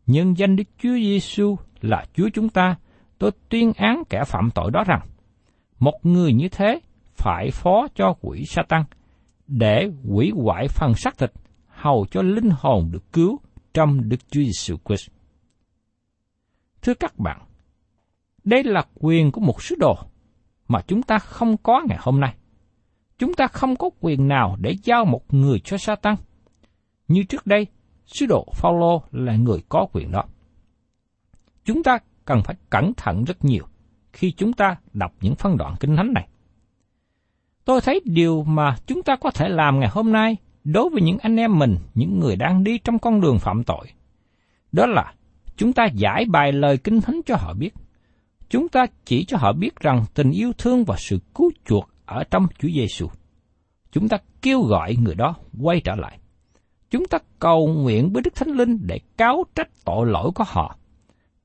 Nhân 0.06 0.38
danh 0.38 0.56
Đức 0.56 0.68
Chúa 0.78 0.94
Giêsu 0.94 1.56
là 1.80 2.04
Chúa 2.14 2.28
chúng 2.34 2.48
ta, 2.48 2.76
tôi 3.18 3.30
tuyên 3.48 3.72
án 3.76 4.02
kẻ 4.10 4.24
phạm 4.26 4.50
tội 4.54 4.70
đó 4.70 4.84
rằng, 4.86 5.00
một 5.78 6.00
người 6.02 6.32
như 6.32 6.48
thế 6.48 6.80
phải 7.14 7.50
phó 7.50 7.86
cho 7.94 8.14
quỷ 8.20 8.44
Satan 8.46 8.82
để 9.48 9.90
quỷ 10.08 10.32
hoại 10.36 10.68
phần 10.68 10.94
xác 10.94 11.18
thịt, 11.18 11.32
hầu 11.66 12.06
cho 12.10 12.22
linh 12.22 12.50
hồn 12.50 12.90
được 12.92 13.12
cứu 13.12 13.38
trong 13.74 14.08
Đức 14.08 14.30
Chúa 14.30 14.40
Giêsu 14.40 14.76
Christ. 14.84 15.10
Thưa 16.82 16.94
các 16.94 17.18
bạn, 17.18 17.40
đây 18.44 18.64
là 18.64 18.86
quyền 18.94 19.32
của 19.32 19.40
một 19.40 19.62
sứ 19.62 19.74
đồ 19.78 19.96
mà 20.68 20.80
chúng 20.86 21.02
ta 21.02 21.18
không 21.18 21.56
có 21.56 21.82
ngày 21.88 21.98
hôm 22.00 22.20
nay. 22.20 22.34
Chúng 23.18 23.34
ta 23.34 23.46
không 23.46 23.76
có 23.76 23.90
quyền 24.00 24.28
nào 24.28 24.56
để 24.60 24.76
giao 24.82 25.04
một 25.04 25.34
người 25.34 25.60
cho 25.60 25.78
Satan. 25.78 26.14
Như 27.08 27.22
trước 27.22 27.46
đây, 27.46 27.66
sứ 28.06 28.26
đồ 28.26 28.46
Phaolô 28.52 29.02
là 29.12 29.36
người 29.36 29.62
có 29.68 29.86
quyền 29.92 30.10
đó. 30.10 30.24
Chúng 31.64 31.82
ta 31.82 31.98
cần 32.24 32.42
phải 32.44 32.56
cẩn 32.70 32.92
thận 32.96 33.24
rất 33.24 33.44
nhiều 33.44 33.66
khi 34.12 34.32
chúng 34.36 34.52
ta 34.52 34.76
đọc 34.92 35.12
những 35.20 35.34
phân 35.34 35.56
đoạn 35.56 35.74
kinh 35.80 35.96
thánh 35.96 36.12
này. 36.12 36.28
Tôi 37.68 37.80
thấy 37.80 38.00
điều 38.04 38.42
mà 38.42 38.76
chúng 38.86 39.02
ta 39.02 39.16
có 39.16 39.30
thể 39.30 39.48
làm 39.48 39.80
ngày 39.80 39.88
hôm 39.92 40.12
nay 40.12 40.36
đối 40.64 40.90
với 40.90 41.02
những 41.02 41.18
anh 41.18 41.36
em 41.36 41.58
mình, 41.58 41.76
những 41.94 42.18
người 42.18 42.36
đang 42.36 42.64
đi 42.64 42.78
trong 42.78 42.98
con 42.98 43.20
đường 43.20 43.38
phạm 43.38 43.64
tội. 43.64 43.86
Đó 44.72 44.86
là 44.86 45.14
chúng 45.56 45.72
ta 45.72 45.86
giải 45.94 46.24
bài 46.28 46.52
lời 46.52 46.78
kinh 46.78 47.00
thánh 47.00 47.20
cho 47.26 47.36
họ 47.36 47.54
biết. 47.54 47.74
Chúng 48.48 48.68
ta 48.68 48.86
chỉ 49.04 49.24
cho 49.24 49.36
họ 49.36 49.52
biết 49.52 49.80
rằng 49.80 50.04
tình 50.14 50.30
yêu 50.30 50.52
thương 50.58 50.84
và 50.84 50.96
sự 50.98 51.18
cứu 51.34 51.50
chuộc 51.64 51.90
ở 52.06 52.24
trong 52.30 52.46
Chúa 52.58 52.68
Giêsu. 52.68 53.08
Chúng 53.92 54.08
ta 54.08 54.18
kêu 54.42 54.62
gọi 54.62 54.96
người 54.96 55.14
đó 55.14 55.34
quay 55.60 55.80
trở 55.80 55.94
lại. 55.94 56.18
Chúng 56.90 57.04
ta 57.06 57.18
cầu 57.38 57.68
nguyện 57.68 58.12
với 58.12 58.22
Đức 58.22 58.34
Thánh 58.34 58.50
Linh 58.50 58.78
để 58.86 59.00
cáo 59.16 59.44
trách 59.54 59.68
tội 59.84 60.06
lỗi 60.06 60.30
của 60.34 60.44
họ. 60.46 60.76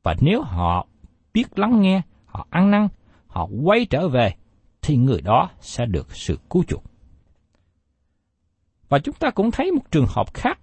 Và 0.04 0.16
nếu 0.22 0.42
họ 0.42 0.88
biết 1.34 1.60
lắng 1.60 1.82
nghe, 1.82 2.02
họ 2.26 2.48
ăn 2.50 2.72
năn, 2.72 2.88
họ 3.28 3.48
quay 3.64 3.86
trở 3.86 4.08
về, 4.08 4.34
thì 4.84 4.98
người 4.98 5.22
đó 5.22 5.50
sẽ 5.62 5.86
được 5.86 6.15
sự 6.15 6.39
cứu 6.50 6.63
chuộc. 6.63 6.84
Và 8.89 9.00
chúng 9.00 9.15
ta 9.15 9.30
cũng 9.32 9.52
thấy 9.52 9.72
một 9.72 9.91
trường 9.91 10.06
hợp 10.10 10.34
khác 10.34 10.60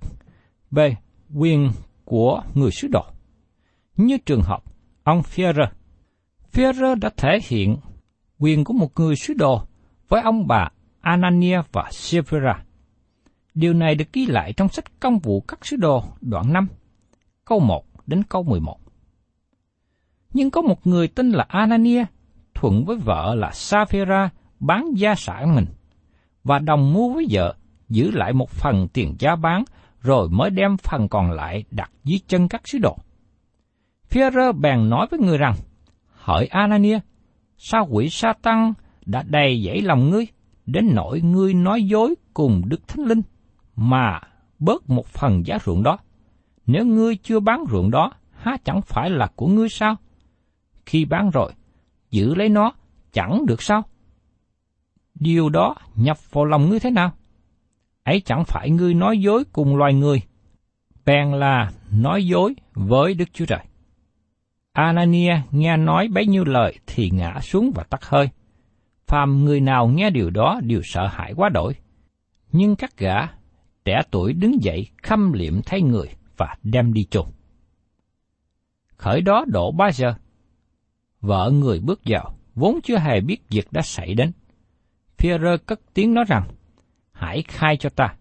về 0.70 0.96
quyền 1.34 1.70
của 2.04 2.42
người 2.54 2.70
sứ 2.70 2.88
đồ. 2.88 3.04
Như 3.96 4.18
trường 4.18 4.42
hợp 4.42 4.62
ông 5.02 5.22
Führer. 5.22 5.66
Führer 6.52 6.94
đã 6.94 7.10
thể 7.16 7.38
hiện 7.42 7.76
quyền 8.38 8.64
của 8.64 8.72
một 8.72 9.00
người 9.00 9.16
sứ 9.16 9.34
đồ 9.34 9.62
với 10.08 10.22
ông 10.22 10.46
bà 10.46 10.68
Anania 11.00 11.62
và 11.72 11.88
Sephira. 11.90 12.64
Điều 13.54 13.74
này 13.74 13.94
được 13.94 14.12
ghi 14.12 14.26
lại 14.26 14.52
trong 14.52 14.68
sách 14.68 15.00
công 15.00 15.18
vụ 15.18 15.40
các 15.40 15.66
sứ 15.66 15.76
đồ 15.76 16.04
đoạn 16.20 16.52
5, 16.52 16.66
câu 17.44 17.60
1 17.60 17.84
đến 18.06 18.22
câu 18.22 18.42
11. 18.42 18.78
Nhưng 20.32 20.50
có 20.50 20.62
một 20.62 20.86
người 20.86 21.08
tên 21.08 21.30
là 21.30 21.44
Anania 21.48 22.04
thuận 22.60 22.84
với 22.84 22.96
vợ 22.96 23.34
là 23.34 23.50
Sapphira 23.50 24.30
bán 24.60 24.90
gia 24.94 25.14
sản 25.14 25.54
mình, 25.54 25.66
và 26.44 26.58
đồng 26.58 26.92
mua 26.92 27.12
với 27.12 27.26
vợ 27.30 27.54
giữ 27.88 28.10
lại 28.10 28.32
một 28.32 28.50
phần 28.50 28.88
tiền 28.88 29.16
giá 29.18 29.36
bán 29.36 29.64
rồi 30.00 30.28
mới 30.28 30.50
đem 30.50 30.76
phần 30.76 31.08
còn 31.08 31.30
lại 31.30 31.64
đặt 31.70 31.90
dưới 32.04 32.20
chân 32.28 32.48
các 32.48 32.68
sứ 32.68 32.78
đồ. 32.78 32.98
Führer 34.10 34.52
bèn 34.52 34.88
nói 34.90 35.06
với 35.10 35.20
người 35.20 35.38
rằng, 35.38 35.54
Hỡi 36.14 36.46
Anania, 36.46 36.98
sao 37.56 37.88
quỷ 37.90 38.08
sa 38.10 38.32
tăng 38.42 38.72
đã 39.06 39.22
đầy 39.26 39.62
dẫy 39.66 39.80
lòng 39.82 40.10
ngươi, 40.10 40.26
đến 40.66 40.90
nỗi 40.94 41.20
ngươi 41.20 41.54
nói 41.54 41.82
dối 41.82 42.14
cùng 42.34 42.62
Đức 42.66 42.88
Thánh 42.88 43.06
Linh, 43.06 43.22
mà 43.76 44.20
bớt 44.58 44.90
một 44.90 45.06
phần 45.06 45.46
giá 45.46 45.58
ruộng 45.64 45.82
đó. 45.82 45.98
Nếu 46.66 46.86
ngươi 46.86 47.16
chưa 47.16 47.40
bán 47.40 47.64
ruộng 47.70 47.90
đó, 47.90 48.12
há 48.30 48.56
chẳng 48.64 48.82
phải 48.82 49.10
là 49.10 49.26
của 49.36 49.46
ngươi 49.46 49.68
sao? 49.68 49.96
Khi 50.86 51.04
bán 51.04 51.30
rồi, 51.30 51.52
giữ 52.10 52.34
lấy 52.34 52.48
nó, 52.48 52.72
chẳng 53.12 53.46
được 53.46 53.62
sao? 53.62 53.82
Điều 55.14 55.48
đó 55.48 55.74
nhập 55.96 56.32
vào 56.32 56.44
lòng 56.44 56.70
ngươi 56.70 56.80
thế 56.80 56.90
nào? 56.90 57.12
Ấy 58.04 58.20
chẳng 58.20 58.44
phải 58.44 58.70
ngươi 58.70 58.94
nói 58.94 59.18
dối 59.18 59.44
cùng 59.52 59.76
loài 59.76 59.94
người, 59.94 60.22
bèn 61.04 61.32
là 61.32 61.70
nói 61.90 62.26
dối 62.26 62.54
với 62.74 63.14
Đức 63.14 63.28
Chúa 63.32 63.46
Trời. 63.46 63.60
Anania 64.72 65.40
nghe 65.50 65.76
nói 65.76 66.08
bấy 66.08 66.26
nhiêu 66.26 66.44
lời 66.44 66.78
thì 66.86 67.10
ngã 67.10 67.40
xuống 67.42 67.72
và 67.74 67.82
tắt 67.82 68.04
hơi. 68.04 68.28
Phàm 69.06 69.44
người 69.44 69.60
nào 69.60 69.88
nghe 69.88 70.10
điều 70.10 70.30
đó 70.30 70.60
đều 70.62 70.80
sợ 70.84 71.06
hãi 71.06 71.32
quá 71.36 71.48
đổi. 71.48 71.74
Nhưng 72.52 72.76
các 72.76 72.96
gã 72.96 73.16
trẻ 73.84 74.02
tuổi 74.10 74.32
đứng 74.32 74.62
dậy 74.62 74.88
khâm 75.02 75.32
liệm 75.32 75.62
thay 75.62 75.82
người 75.82 76.08
và 76.36 76.56
đem 76.62 76.92
đi 76.92 77.04
chôn. 77.04 77.26
Khởi 78.96 79.20
đó 79.20 79.44
độ 79.48 79.72
ba 79.72 79.92
giờ. 79.92 80.14
Vợ 81.20 81.50
người 81.50 81.80
bước 81.80 82.00
vào, 82.04 82.34
vốn 82.54 82.80
chưa 82.82 82.98
hề 82.98 83.20
biết 83.20 83.48
việc 83.48 83.72
đã 83.72 83.82
xảy 83.82 84.14
đến. 84.14 84.32
Pierre 85.18 85.56
cất 85.66 85.80
tiếng 85.94 86.14
nói 86.14 86.24
rằng, 86.28 86.48
hãy 87.12 87.42
khai 87.42 87.76
cho 87.76 87.90
ta, 87.90 88.14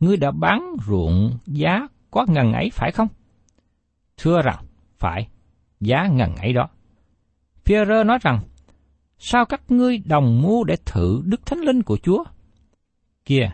ngươi 0.00 0.16
đã 0.16 0.30
bán 0.30 0.76
ruộng 0.86 1.38
giá 1.46 1.86
có 2.10 2.26
ngần 2.28 2.52
ấy 2.52 2.70
phải 2.72 2.92
không? 2.92 3.08
Thưa 4.16 4.42
rằng, 4.42 4.64
phải, 4.98 5.28
giá 5.80 6.06
ngần 6.06 6.36
ấy 6.36 6.52
đó. 6.52 6.68
Pierre 7.64 8.04
nói 8.04 8.18
rằng, 8.22 8.40
Sao 9.22 9.44
các 9.44 9.70
ngươi 9.70 9.98
đồng 9.98 10.42
mua 10.42 10.64
để 10.64 10.76
thử 10.84 11.22
Đức 11.24 11.46
Thánh 11.46 11.58
Linh 11.58 11.82
của 11.82 11.98
Chúa? 12.02 12.24
Kìa, 13.24 13.50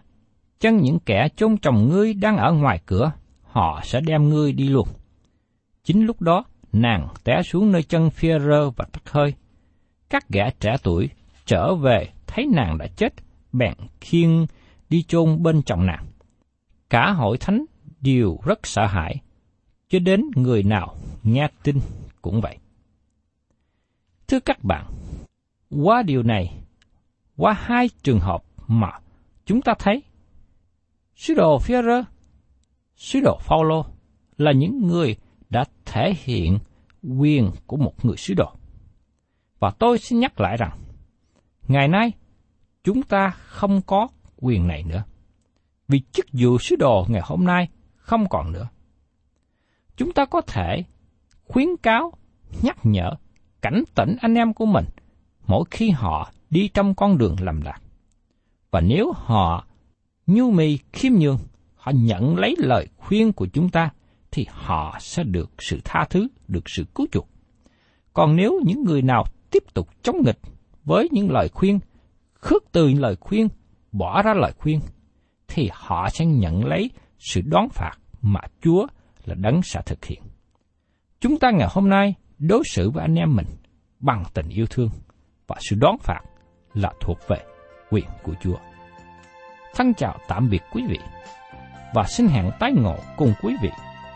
chân 0.60 0.76
những 0.76 0.98
kẻ 0.98 1.28
chôn 1.36 1.58
chồng 1.58 1.88
ngươi 1.88 2.14
đang 2.14 2.36
ở 2.36 2.52
ngoài 2.52 2.80
cửa, 2.86 3.12
họ 3.42 3.80
sẽ 3.84 4.00
đem 4.00 4.28
ngươi 4.28 4.52
đi 4.52 4.68
luôn. 4.68 4.88
Chính 5.84 6.06
lúc 6.06 6.22
đó, 6.22 6.44
nàng 6.72 7.08
té 7.24 7.42
xuống 7.42 7.72
nơi 7.72 7.82
chân 7.82 8.10
phi 8.10 8.28
rơ 8.28 8.70
và 8.70 8.84
tắt 8.92 9.10
hơi. 9.10 9.34
Các 10.10 10.28
gã 10.28 10.50
trẻ 10.50 10.76
tuổi 10.82 11.10
trở 11.46 11.74
về 11.74 12.12
thấy 12.26 12.46
nàng 12.52 12.78
đã 12.78 12.86
chết, 12.86 13.14
bèn 13.52 13.74
khiêng 14.00 14.46
đi 14.88 15.02
chôn 15.02 15.42
bên 15.42 15.62
chồng 15.62 15.86
nàng. 15.86 16.06
Cả 16.90 17.12
hội 17.12 17.38
thánh 17.38 17.64
đều 18.00 18.38
rất 18.44 18.66
sợ 18.66 18.86
hãi, 18.86 19.16
cho 19.88 19.98
đến 19.98 20.20
người 20.34 20.62
nào 20.62 20.96
nghe 21.22 21.48
tin 21.62 21.80
cũng 22.22 22.40
vậy. 22.40 22.58
Thưa 24.28 24.40
các 24.40 24.64
bạn, 24.64 24.86
qua 25.70 26.02
điều 26.02 26.22
này, 26.22 26.54
qua 27.36 27.52
hai 27.52 27.88
trường 28.02 28.20
hợp 28.20 28.44
mà 28.66 28.90
chúng 29.44 29.62
ta 29.62 29.74
thấy, 29.78 30.02
sứ 31.16 31.34
đồ 31.34 31.58
Führer, 31.58 32.02
sứ 32.96 33.20
đồ 33.20 33.38
Phaolô 33.40 33.84
là 34.38 34.52
những 34.52 34.86
người 34.86 35.16
đã 35.56 35.64
thể 35.84 36.14
hiện 36.16 36.58
quyền 37.18 37.50
của 37.66 37.76
một 37.76 38.04
người 38.04 38.16
sứ 38.16 38.34
đồ. 38.34 38.52
Và 39.58 39.70
tôi 39.70 39.98
xin 39.98 40.20
nhắc 40.20 40.40
lại 40.40 40.56
rằng, 40.56 40.78
ngày 41.68 41.88
nay 41.88 42.12
chúng 42.84 43.02
ta 43.02 43.30
không 43.30 43.80
có 43.86 44.08
quyền 44.36 44.66
này 44.66 44.82
nữa. 44.82 45.04
Vì 45.88 46.00
chức 46.12 46.26
vụ 46.32 46.58
sứ 46.58 46.76
đồ 46.76 47.06
ngày 47.08 47.22
hôm 47.24 47.44
nay 47.44 47.68
không 47.96 48.28
còn 48.28 48.52
nữa. 48.52 48.68
Chúng 49.96 50.12
ta 50.12 50.24
có 50.24 50.40
thể 50.40 50.84
khuyến 51.44 51.68
cáo, 51.82 52.12
nhắc 52.62 52.78
nhở, 52.82 53.10
cảnh 53.62 53.82
tỉnh 53.94 54.16
anh 54.20 54.34
em 54.34 54.54
của 54.54 54.66
mình 54.66 54.84
mỗi 55.46 55.64
khi 55.70 55.90
họ 55.90 56.32
đi 56.50 56.68
trong 56.68 56.94
con 56.94 57.18
đường 57.18 57.36
lầm 57.40 57.60
lạc. 57.60 57.80
Và 58.70 58.80
nếu 58.80 59.12
họ 59.12 59.66
nhu 60.26 60.50
mì 60.50 60.78
khiêm 60.92 61.12
nhường, 61.12 61.38
họ 61.74 61.92
nhận 61.94 62.36
lấy 62.38 62.54
lời 62.58 62.88
khuyên 62.96 63.32
của 63.32 63.46
chúng 63.46 63.68
ta, 63.68 63.90
thì 64.36 64.46
họ 64.50 64.96
sẽ 65.00 65.22
được 65.24 65.50
sự 65.58 65.80
tha 65.84 66.04
thứ, 66.10 66.28
được 66.48 66.64
sự 66.66 66.84
cứu 66.94 67.06
chuộc. 67.12 67.28
Còn 68.12 68.36
nếu 68.36 68.60
những 68.64 68.84
người 68.84 69.02
nào 69.02 69.24
tiếp 69.50 69.62
tục 69.74 69.88
chống 70.02 70.16
nghịch 70.24 70.38
với 70.84 71.08
những 71.12 71.30
lời 71.30 71.48
khuyên, 71.48 71.78
khước 72.34 72.64
từ 72.72 72.88
những 72.88 73.00
lời 73.00 73.16
khuyên, 73.20 73.48
bỏ 73.92 74.22
ra 74.22 74.34
lời 74.34 74.52
khuyên, 74.58 74.80
thì 75.48 75.70
họ 75.72 76.08
sẽ 76.08 76.26
nhận 76.26 76.64
lấy 76.64 76.90
sự 77.18 77.40
đón 77.44 77.68
phạt 77.68 77.92
mà 78.22 78.40
Chúa 78.62 78.86
là 79.24 79.34
đấng 79.34 79.62
sẽ 79.62 79.80
thực 79.86 80.04
hiện. 80.04 80.22
Chúng 81.20 81.38
ta 81.38 81.50
ngày 81.50 81.68
hôm 81.70 81.88
nay 81.88 82.14
đối 82.38 82.62
xử 82.70 82.90
với 82.90 83.02
anh 83.02 83.14
em 83.14 83.36
mình 83.36 83.46
bằng 84.00 84.22
tình 84.34 84.48
yêu 84.48 84.66
thương 84.70 84.90
và 85.46 85.56
sự 85.60 85.76
đón 85.80 85.96
phạt 85.98 86.20
là 86.74 86.92
thuộc 87.00 87.18
về 87.28 87.38
quyền 87.90 88.06
của 88.22 88.34
Chúa. 88.42 88.56
Thân 89.74 89.94
chào 89.94 90.18
tạm 90.28 90.48
biệt 90.50 90.62
quý 90.72 90.82
vị 90.88 90.98
và 91.94 92.04
xin 92.08 92.26
hẹn 92.26 92.50
tái 92.60 92.72
ngộ 92.72 92.96
cùng 93.16 93.34
quý 93.42 93.54
vị 93.62 93.70